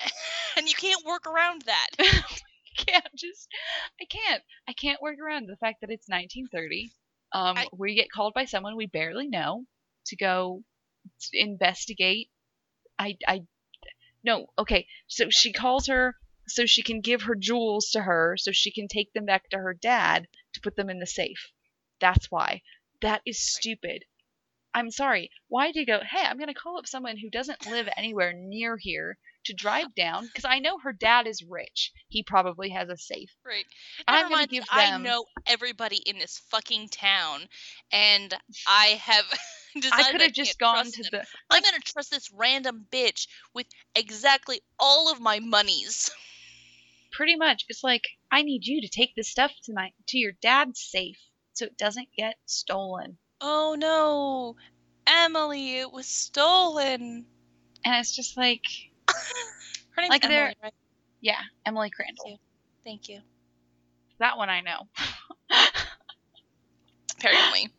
and 0.56 0.68
you 0.68 0.74
can't 0.74 1.04
work 1.04 1.26
around 1.26 1.62
that. 1.66 1.88
I 1.98 2.82
can't 2.86 3.14
just 3.16 3.48
I 4.00 4.04
can't 4.04 4.42
I 4.68 4.72
can't 4.72 5.02
work 5.02 5.18
around 5.18 5.46
the 5.46 5.56
fact 5.56 5.80
that 5.80 5.90
it's 5.90 6.08
1930. 6.08 6.92
Um, 7.32 7.56
I- 7.56 7.66
we 7.76 7.94
get 7.94 8.10
called 8.12 8.34
by 8.34 8.44
someone 8.44 8.76
we 8.76 8.86
barely 8.86 9.28
know 9.28 9.64
to 10.06 10.16
go 10.16 10.62
investigate. 11.32 12.28
I 12.98 13.16
I 13.26 13.42
no 14.24 14.46
okay. 14.58 14.86
So 15.06 15.26
she 15.30 15.52
calls 15.52 15.86
her 15.86 16.14
so 16.48 16.66
she 16.66 16.82
can 16.82 17.00
give 17.00 17.22
her 17.22 17.34
jewels 17.34 17.90
to 17.90 18.00
her 18.02 18.36
so 18.36 18.50
she 18.52 18.72
can 18.72 18.88
take 18.88 19.12
them 19.12 19.24
back 19.24 19.48
to 19.50 19.56
her 19.58 19.72
dad 19.74 20.26
to 20.54 20.60
put 20.60 20.76
them 20.76 20.90
in 20.90 20.98
the 20.98 21.06
safe. 21.06 21.52
That's 22.00 22.30
why. 22.30 22.62
That 23.02 23.22
is 23.24 23.38
stupid. 23.38 24.04
I'm 24.74 24.90
sorry. 24.90 25.30
Why 25.48 25.72
do 25.72 25.80
you 25.80 25.86
go, 25.86 25.98
hey, 25.98 26.24
I'm 26.24 26.38
going 26.38 26.48
to 26.48 26.54
call 26.54 26.78
up 26.78 26.86
someone 26.86 27.16
who 27.16 27.30
doesn't 27.30 27.66
live 27.66 27.88
anywhere 27.96 28.32
near 28.32 28.76
here 28.76 29.18
to 29.46 29.54
drive 29.54 29.94
down? 29.96 30.26
Because 30.26 30.44
I 30.44 30.60
know 30.60 30.78
her 30.78 30.92
dad 30.92 31.26
is 31.26 31.42
rich. 31.42 31.92
He 32.08 32.22
probably 32.22 32.70
has 32.70 32.88
a 32.88 32.96
safe. 32.96 33.30
Right. 33.44 33.64
I'm 34.06 34.24
gonna 34.24 34.36
mind, 34.36 34.50
give 34.50 34.64
I 34.70 34.98
know 34.98 35.24
everybody 35.46 35.96
in 35.96 36.18
this 36.18 36.40
fucking 36.50 36.88
town, 36.90 37.48
and 37.90 38.32
I 38.66 39.00
have 39.02 39.24
I 39.92 40.10
could 40.12 40.20
have 40.20 40.32
just 40.32 40.58
gone 40.58 40.84
to 40.84 41.02
them. 41.02 41.10
the. 41.12 41.26
I'm 41.50 41.62
gonna 41.62 41.78
trust 41.84 42.10
this 42.10 42.30
random 42.32 42.86
bitch 42.92 43.26
with 43.54 43.66
exactly 43.94 44.60
all 44.78 45.10
of 45.10 45.20
my 45.20 45.40
monies. 45.40 46.10
Pretty 47.12 47.36
much. 47.36 47.64
It's 47.68 47.82
like, 47.82 48.04
I 48.30 48.42
need 48.42 48.66
you 48.66 48.80
to 48.82 48.88
take 48.88 49.14
this 49.16 49.30
stuff 49.30 49.52
to 49.64 49.72
my 49.72 49.90
to 50.08 50.18
your 50.18 50.32
dad's 50.40 50.80
safe 50.80 51.18
so 51.52 51.66
it 51.66 51.76
doesn't 51.76 52.08
get 52.16 52.36
stolen. 52.46 53.16
Oh 53.40 53.74
no, 53.78 54.56
Emily, 55.06 55.78
it 55.78 55.90
was 55.92 56.06
stolen. 56.06 57.24
And 57.84 57.94
it's 58.00 58.14
just 58.14 58.36
like, 58.36 58.62
Her 59.08 60.02
name's 60.02 60.10
Like 60.10 60.24
Emily, 60.24 60.54
right? 60.62 60.74
yeah, 61.20 61.40
Emily 61.64 61.90
Crandall. 61.90 62.24
Thank 62.26 62.40
Thank 62.84 63.08
you. 63.08 63.20
That 64.18 64.36
one 64.36 64.50
I 64.50 64.60
know. 64.60 64.86
Apparently. 67.18 67.70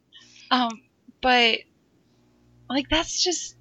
Um, 0.49 0.81
but 1.21 1.59
like 2.69 2.89
that's 2.89 3.23
just 3.23 3.55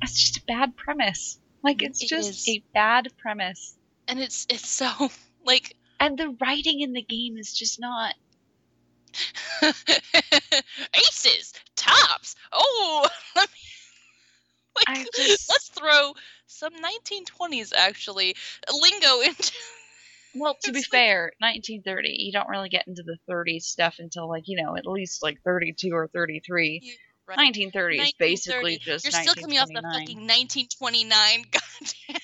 that's 0.00 0.14
just 0.18 0.38
a 0.38 0.42
bad 0.46 0.76
premise. 0.76 1.38
Like 1.62 1.82
it's 1.82 2.02
It 2.02 2.08
just 2.08 2.30
is. 2.30 2.48
a 2.48 2.62
bad 2.74 3.08
premise. 3.18 3.76
And 4.08 4.20
it's 4.20 4.46
it's 4.48 4.68
so 4.68 5.10
like 5.44 5.76
And 6.00 6.16
the 6.18 6.36
writing 6.40 6.80
in 6.80 6.92
the 6.92 7.02
game 7.02 7.36
is 7.36 7.52
just 7.52 7.80
not 7.80 8.14
aces, 10.94 11.52
tops. 11.76 12.36
Oh, 12.52 13.08
let 13.36 13.48
me. 13.48 13.58
Like, 14.88 15.06
just- 15.14 15.48
let's 15.50 15.68
throw 15.68 16.14
some 16.46 16.72
1920s 16.74 17.72
actually 17.74 18.36
lingo 18.72 19.20
into. 19.20 19.52
well, 20.34 20.56
to 20.64 20.72
be 20.72 20.78
like- 20.80 20.86
fair, 20.86 21.32
1930, 21.38 22.16
you 22.18 22.32
don't 22.32 22.48
really 22.48 22.68
get 22.68 22.86
into 22.86 23.02
the 23.02 23.16
30s 23.30 23.62
stuff 23.62 23.96
until 23.98 24.28
like, 24.28 24.44
you 24.46 24.62
know, 24.62 24.76
at 24.76 24.86
least 24.86 25.22
like 25.22 25.38
32 25.44 25.90
or 25.92 26.08
33. 26.08 26.80
You- 26.82 26.92
right. 27.26 27.36
1930 27.36 27.98
is 27.98 28.12
basically 28.18 28.78
just 28.78 29.04
You're 29.04 29.12
still 29.12 29.34
coming 29.34 29.58
off 29.58 29.68
the 29.68 29.82
fucking 29.82 30.26
1929. 30.26 31.44
Goddamn. 31.50 32.20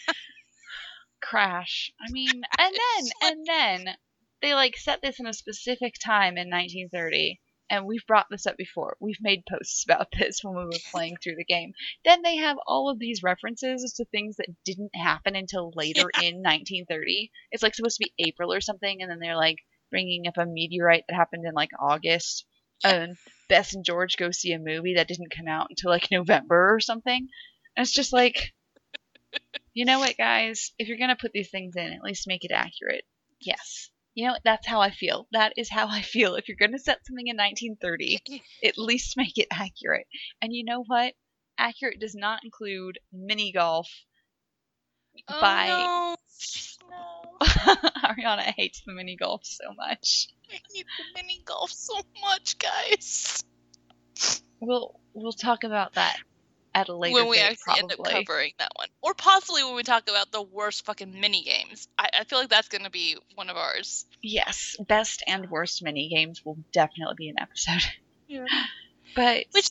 crash. 1.21 1.91
I 2.01 2.11
mean, 2.11 2.43
and 2.59 2.75
then 2.75 3.11
and 3.23 3.47
then 3.47 3.95
they 4.43 4.55
like 4.55 4.77
set 4.77 5.01
this 5.01 5.21
in 5.21 5.27
a 5.27 5.33
specific 5.33 5.95
time 6.05 6.37
in 6.37 6.51
1930, 6.51 7.41
and 7.71 7.87
we've 7.87 8.07
brought 8.07 8.27
this 8.29 8.47
up 8.47 8.57
before. 8.57 8.97
We've 9.01 9.21
made 9.21 9.45
posts 9.49 9.85
about 9.89 10.09
this 10.19 10.41
when 10.43 10.57
we 10.57 10.65
were 10.65 10.91
playing 10.91 11.17
through 11.23 11.37
the 11.37 11.45
game. 11.45 11.73
Then 12.05 12.23
they 12.23 12.37
have 12.37 12.59
all 12.67 12.91
of 12.91 12.99
these 12.99 13.23
references 13.23 13.95
to 13.97 14.05
things 14.07 14.37
that 14.37 14.55
didn't 14.65 14.95
happen 14.95 15.37
until 15.37 15.73
later 15.75 16.11
in 16.21 16.43
1930. 16.43 17.31
It's 17.51 17.63
like 17.63 17.75
supposed 17.75 17.99
to 17.99 18.05
be 18.05 18.27
April 18.27 18.53
or 18.53 18.61
something, 18.61 19.01
and 19.01 19.11
then 19.11 19.21
they're 19.21 19.37
like 19.37 19.59
bringing 19.91 20.27
up 20.27 20.37
a 20.37 20.47
meteorite 20.47 21.05
that 21.09 21.15
happened 21.15 21.45
in 21.47 21.55
like 21.55 21.71
August. 21.79 22.45
And 22.85 23.17
Bess 23.49 23.75
and 23.75 23.85
George 23.85 24.17
go 24.17 24.33
see 24.33 24.53
a 24.53 24.59
movie 24.59 24.95
that 24.95 25.07
didn't 25.07 25.31
come 25.31 25.47
out 25.47 25.69
until 25.71 25.91
like 25.91 26.11
November 26.11 26.75
or 26.75 26.81
something. 26.81 27.29
And 27.77 27.85
it's 27.85 27.93
just 27.93 28.13
like, 28.13 28.53
you 29.73 29.85
know 29.85 30.01
what, 30.01 30.17
guys? 30.17 30.73
If 30.81 30.89
you're 30.89 30.99
gonna 30.99 31.15
put 31.15 31.31
these 31.33 31.51
things 31.51 31.77
in, 31.77 31.93
at 31.93 32.03
least 32.03 32.27
make 32.27 32.45
it 32.45 32.51
accurate. 32.51 33.05
Yes. 33.41 33.91
You 34.15 34.29
know, 34.29 34.37
that's 34.45 34.67
how 34.67 34.81
I 34.81 34.91
feel. 34.91 35.27
That 35.33 35.55
is 35.57 35.71
how 35.71 35.89
I 35.89 36.03
feel. 36.03 36.35
If 36.35 36.49
you're 36.49 36.57
gonna 36.59 36.79
set 36.79 37.07
something 37.07 37.27
in 37.27 37.37
1930, 37.37 38.43
at 38.65 38.79
least 38.79 39.17
make 39.17 39.39
it 39.39 39.49
accurate. 39.51 40.07
And 40.41 40.55
you 40.55 40.65
know 40.65 40.85
what? 40.87 41.15
Accurate 41.59 42.01
does 42.01 42.15
not 42.15 42.45
include 42.45 42.99
mini 43.13 43.53
golf. 43.53 43.89
Oh, 45.29 45.41
By 45.41 45.67
no. 45.69 46.17
No. 46.91 47.47
Ariana 48.05 48.43
hates 48.57 48.83
the 48.87 48.93
mini 48.93 49.17
golf 49.17 49.45
so 49.45 49.73
much. 49.77 50.29
I 50.51 50.55
hate 50.73 50.87
the 50.99 51.05
mini 51.15 51.43
golf 51.45 51.71
so 51.71 52.01
much, 52.21 52.57
guys. 52.59 53.45
We'll 54.61 55.01
we'll 55.15 55.33
talk 55.33 55.65
about 55.65 55.95
that 55.95 56.19
at 56.75 56.89
a 56.89 56.95
later 56.97 57.15
when 57.15 57.29
we 57.29 57.37
date, 57.37 57.59
actually 57.67 57.79
end 57.81 57.93
up 57.93 58.05
covering 58.05 58.53
that 58.59 58.73
one, 58.77 58.89
or 59.03 59.15
possibly 59.15 59.63
when 59.65 59.75
we 59.75 59.83
talk 59.83 60.09
about 60.09 60.31
the 60.33 60.43
worst 60.43 60.85
fucking 60.87 61.21
mini 61.21 61.43
games. 61.43 61.89
I, 61.99 62.09
I 62.21 62.25
feel 62.25 62.39
like 62.39 62.49
that's 62.49 62.69
gonna 62.69 62.91
be 62.91 63.17
one 63.35 63.51
of 63.51 63.57
ours. 63.57 64.07
Yes, 64.23 64.77
best 64.89 65.23
and 65.27 65.51
worst 65.51 65.83
mini 65.83 66.09
games 66.09 66.45
will 66.45 66.59
definitely 66.73 67.15
be 67.19 67.29
an 67.29 67.37
episode. 67.39 67.83
Yeah. 68.29 68.47
But 69.15 69.45
Which 69.53 69.69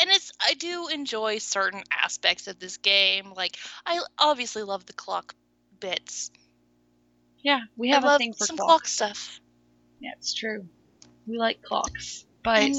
and 0.00 0.10
it's 0.10 0.32
I 0.44 0.54
do 0.54 0.88
enjoy 0.88 1.38
certain 1.38 1.84
aspects 1.92 2.48
of 2.48 2.58
this 2.58 2.78
game. 2.78 3.32
Like 3.36 3.56
I 3.86 4.00
obviously 4.18 4.64
love 4.64 4.86
the 4.86 4.92
clock 4.92 5.36
bits. 5.78 6.32
yeah, 7.42 7.60
we 7.76 7.92
I 7.92 7.94
have 7.94 8.04
a 8.04 8.18
thing 8.18 8.32
for 8.32 8.44
some 8.46 8.56
clocks. 8.56 8.96
clock 8.96 9.12
stuff. 9.14 9.40
Yeah, 10.00 10.10
it's 10.18 10.34
true. 10.34 10.66
We 11.28 11.38
like 11.38 11.62
clocks, 11.62 12.24
but 12.42 12.58
And, 12.62 12.74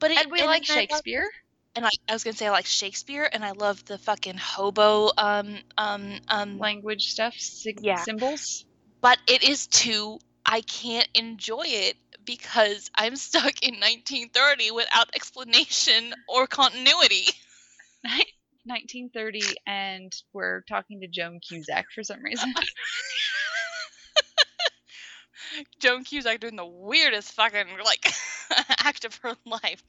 but 0.00 0.10
it, 0.10 0.18
and 0.18 0.32
we 0.32 0.42
like 0.42 0.48
I 0.48 0.74
love- 0.74 0.80
Shakespeare. 0.80 1.28
And 1.76 1.86
I, 1.86 1.90
I 2.08 2.14
was 2.14 2.24
gonna 2.24 2.36
say 2.36 2.46
I 2.46 2.50
like 2.50 2.66
Shakespeare, 2.66 3.28
and 3.32 3.44
I 3.44 3.52
love 3.52 3.84
the 3.84 3.98
fucking 3.98 4.38
hobo 4.38 5.10
um 5.18 5.58
um 5.78 6.14
um. 6.28 6.58
language 6.58 7.10
stuff, 7.10 7.34
sig- 7.38 7.80
Yeah. 7.82 8.02
symbols. 8.04 8.64
but 9.00 9.18
it 9.28 9.44
is 9.44 9.66
too. 9.68 10.18
I 10.44 10.62
can't 10.62 11.08
enjoy 11.14 11.64
it 11.66 11.96
because 12.24 12.90
I'm 12.94 13.16
stuck 13.16 13.62
in 13.62 13.74
1930 13.80 14.70
without 14.72 15.10
explanation 15.14 16.14
or 16.28 16.46
continuity. 16.46 17.26
1930, 18.66 19.40
and 19.66 20.12
we're 20.32 20.62
talking 20.68 21.00
to 21.00 21.08
Joan 21.08 21.40
Cusack 21.40 21.86
for 21.94 22.02
some 22.02 22.22
reason. 22.22 22.52
Joan 25.80 26.04
Cusack 26.04 26.40
doing 26.40 26.56
the 26.56 26.66
weirdest 26.66 27.32
fucking 27.32 27.66
like 27.84 28.12
act 28.84 29.04
of 29.04 29.14
her 29.16 29.36
life. 29.44 29.82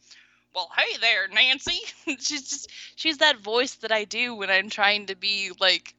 Well, 0.57 0.71
hey 0.75 0.97
there, 0.99 1.27
Nancy. 1.27 1.79
she's 2.19 2.49
just 2.49 2.71
she's 2.95 3.19
that 3.19 3.37
voice 3.37 3.75
that 3.75 3.91
I 3.91 4.05
do 4.05 4.33
when 4.33 4.49
I'm 4.49 4.71
trying 4.71 5.05
to 5.05 5.15
be 5.15 5.51
like 5.59 5.93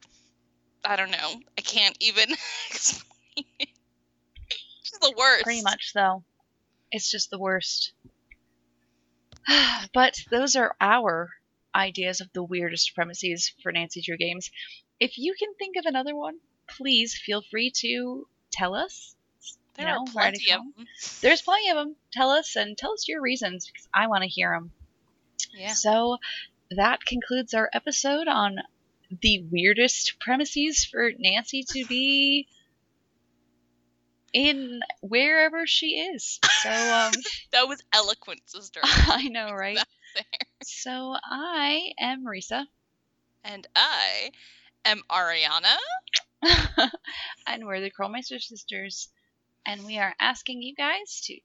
I 0.83 0.97
don't 0.97 1.11
know. 1.11 1.39
I 1.57 1.61
can't 1.61 1.95
even. 2.01 2.35
She's 2.73 3.03
the 4.99 5.13
worst. 5.17 5.43
Pretty 5.43 5.61
much, 5.61 5.91
though. 5.95 6.25
It's 6.91 7.09
just 7.09 7.29
the 7.29 7.39
worst. 7.39 7.93
but 9.93 10.15
those 10.29 10.57
are 10.57 10.75
our 10.81 11.29
ideas 11.73 12.19
of 12.19 12.27
the 12.33 12.43
weirdest 12.43 12.93
premises 12.95 13.53
for 13.63 13.71
Nancy 13.71 14.01
Drew 14.01 14.17
games. 14.17 14.51
If 14.99 15.17
you 15.17 15.35
can 15.39 15.53
think 15.53 15.77
of 15.77 15.85
another 15.85 16.17
one, 16.17 16.35
please 16.67 17.17
feel 17.17 17.41
free 17.49 17.71
to 17.77 18.27
tell 18.51 18.75
us. 18.75 19.15
There 19.79 19.87
you 19.87 19.93
know, 19.93 20.05
write 20.13 20.33
plenty 20.33 20.51
of 20.51 20.61
them. 20.75 20.87
There's 21.21 21.41
plenty 21.41 21.69
of 21.69 21.77
them. 21.77 21.95
Tell 22.11 22.31
us 22.31 22.55
and 22.57 22.77
tell 22.77 22.91
us 22.91 23.07
your 23.07 23.21
reasons 23.21 23.65
because 23.65 23.87
I 23.93 24.07
want 24.07 24.23
to 24.23 24.29
hear 24.29 24.51
them. 24.51 24.71
Yeah. 25.53 25.73
So 25.73 26.17
that 26.71 27.05
concludes 27.05 27.53
our 27.53 27.69
episode 27.73 28.27
on 28.27 28.57
the 29.21 29.45
weirdest 29.49 30.19
premises 30.19 30.83
for 30.83 31.11
Nancy 31.17 31.63
to 31.69 31.85
be 31.85 32.47
in 34.33 34.81
wherever 35.01 35.65
she 35.65 35.91
is. 36.13 36.39
So 36.61 36.69
um, 36.69 37.13
That 37.51 37.67
was 37.67 37.81
eloquent, 37.93 38.41
sister. 38.45 38.81
I 38.83 39.29
know, 39.29 39.51
right? 39.53 39.79
So 40.63 41.15
I 41.23 41.93
am 41.97 42.25
Marisa, 42.25 42.65
And 43.45 43.65
I 43.75 44.31
am 44.83 45.01
Ariana. 45.09 45.77
and 47.47 47.65
we're 47.65 47.81
the 47.81 47.89
Curlmeister 47.89 48.39
sisters, 48.39 49.09
and 49.69 49.85
we 49.85 49.99
are 49.99 50.15
asking 50.19 50.63
you 50.63 50.75
guys 50.75 51.21
to 51.25 51.37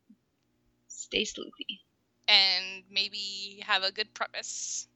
stay 0.88 1.24
sleepy 1.24 1.80
and 2.28 2.84
maybe 2.90 3.62
have 3.66 3.82
a 3.84 3.92
good 3.92 4.14
premise. 4.14 4.88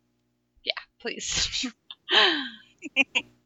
Yeah, 0.64 0.72
please. 1.01 1.72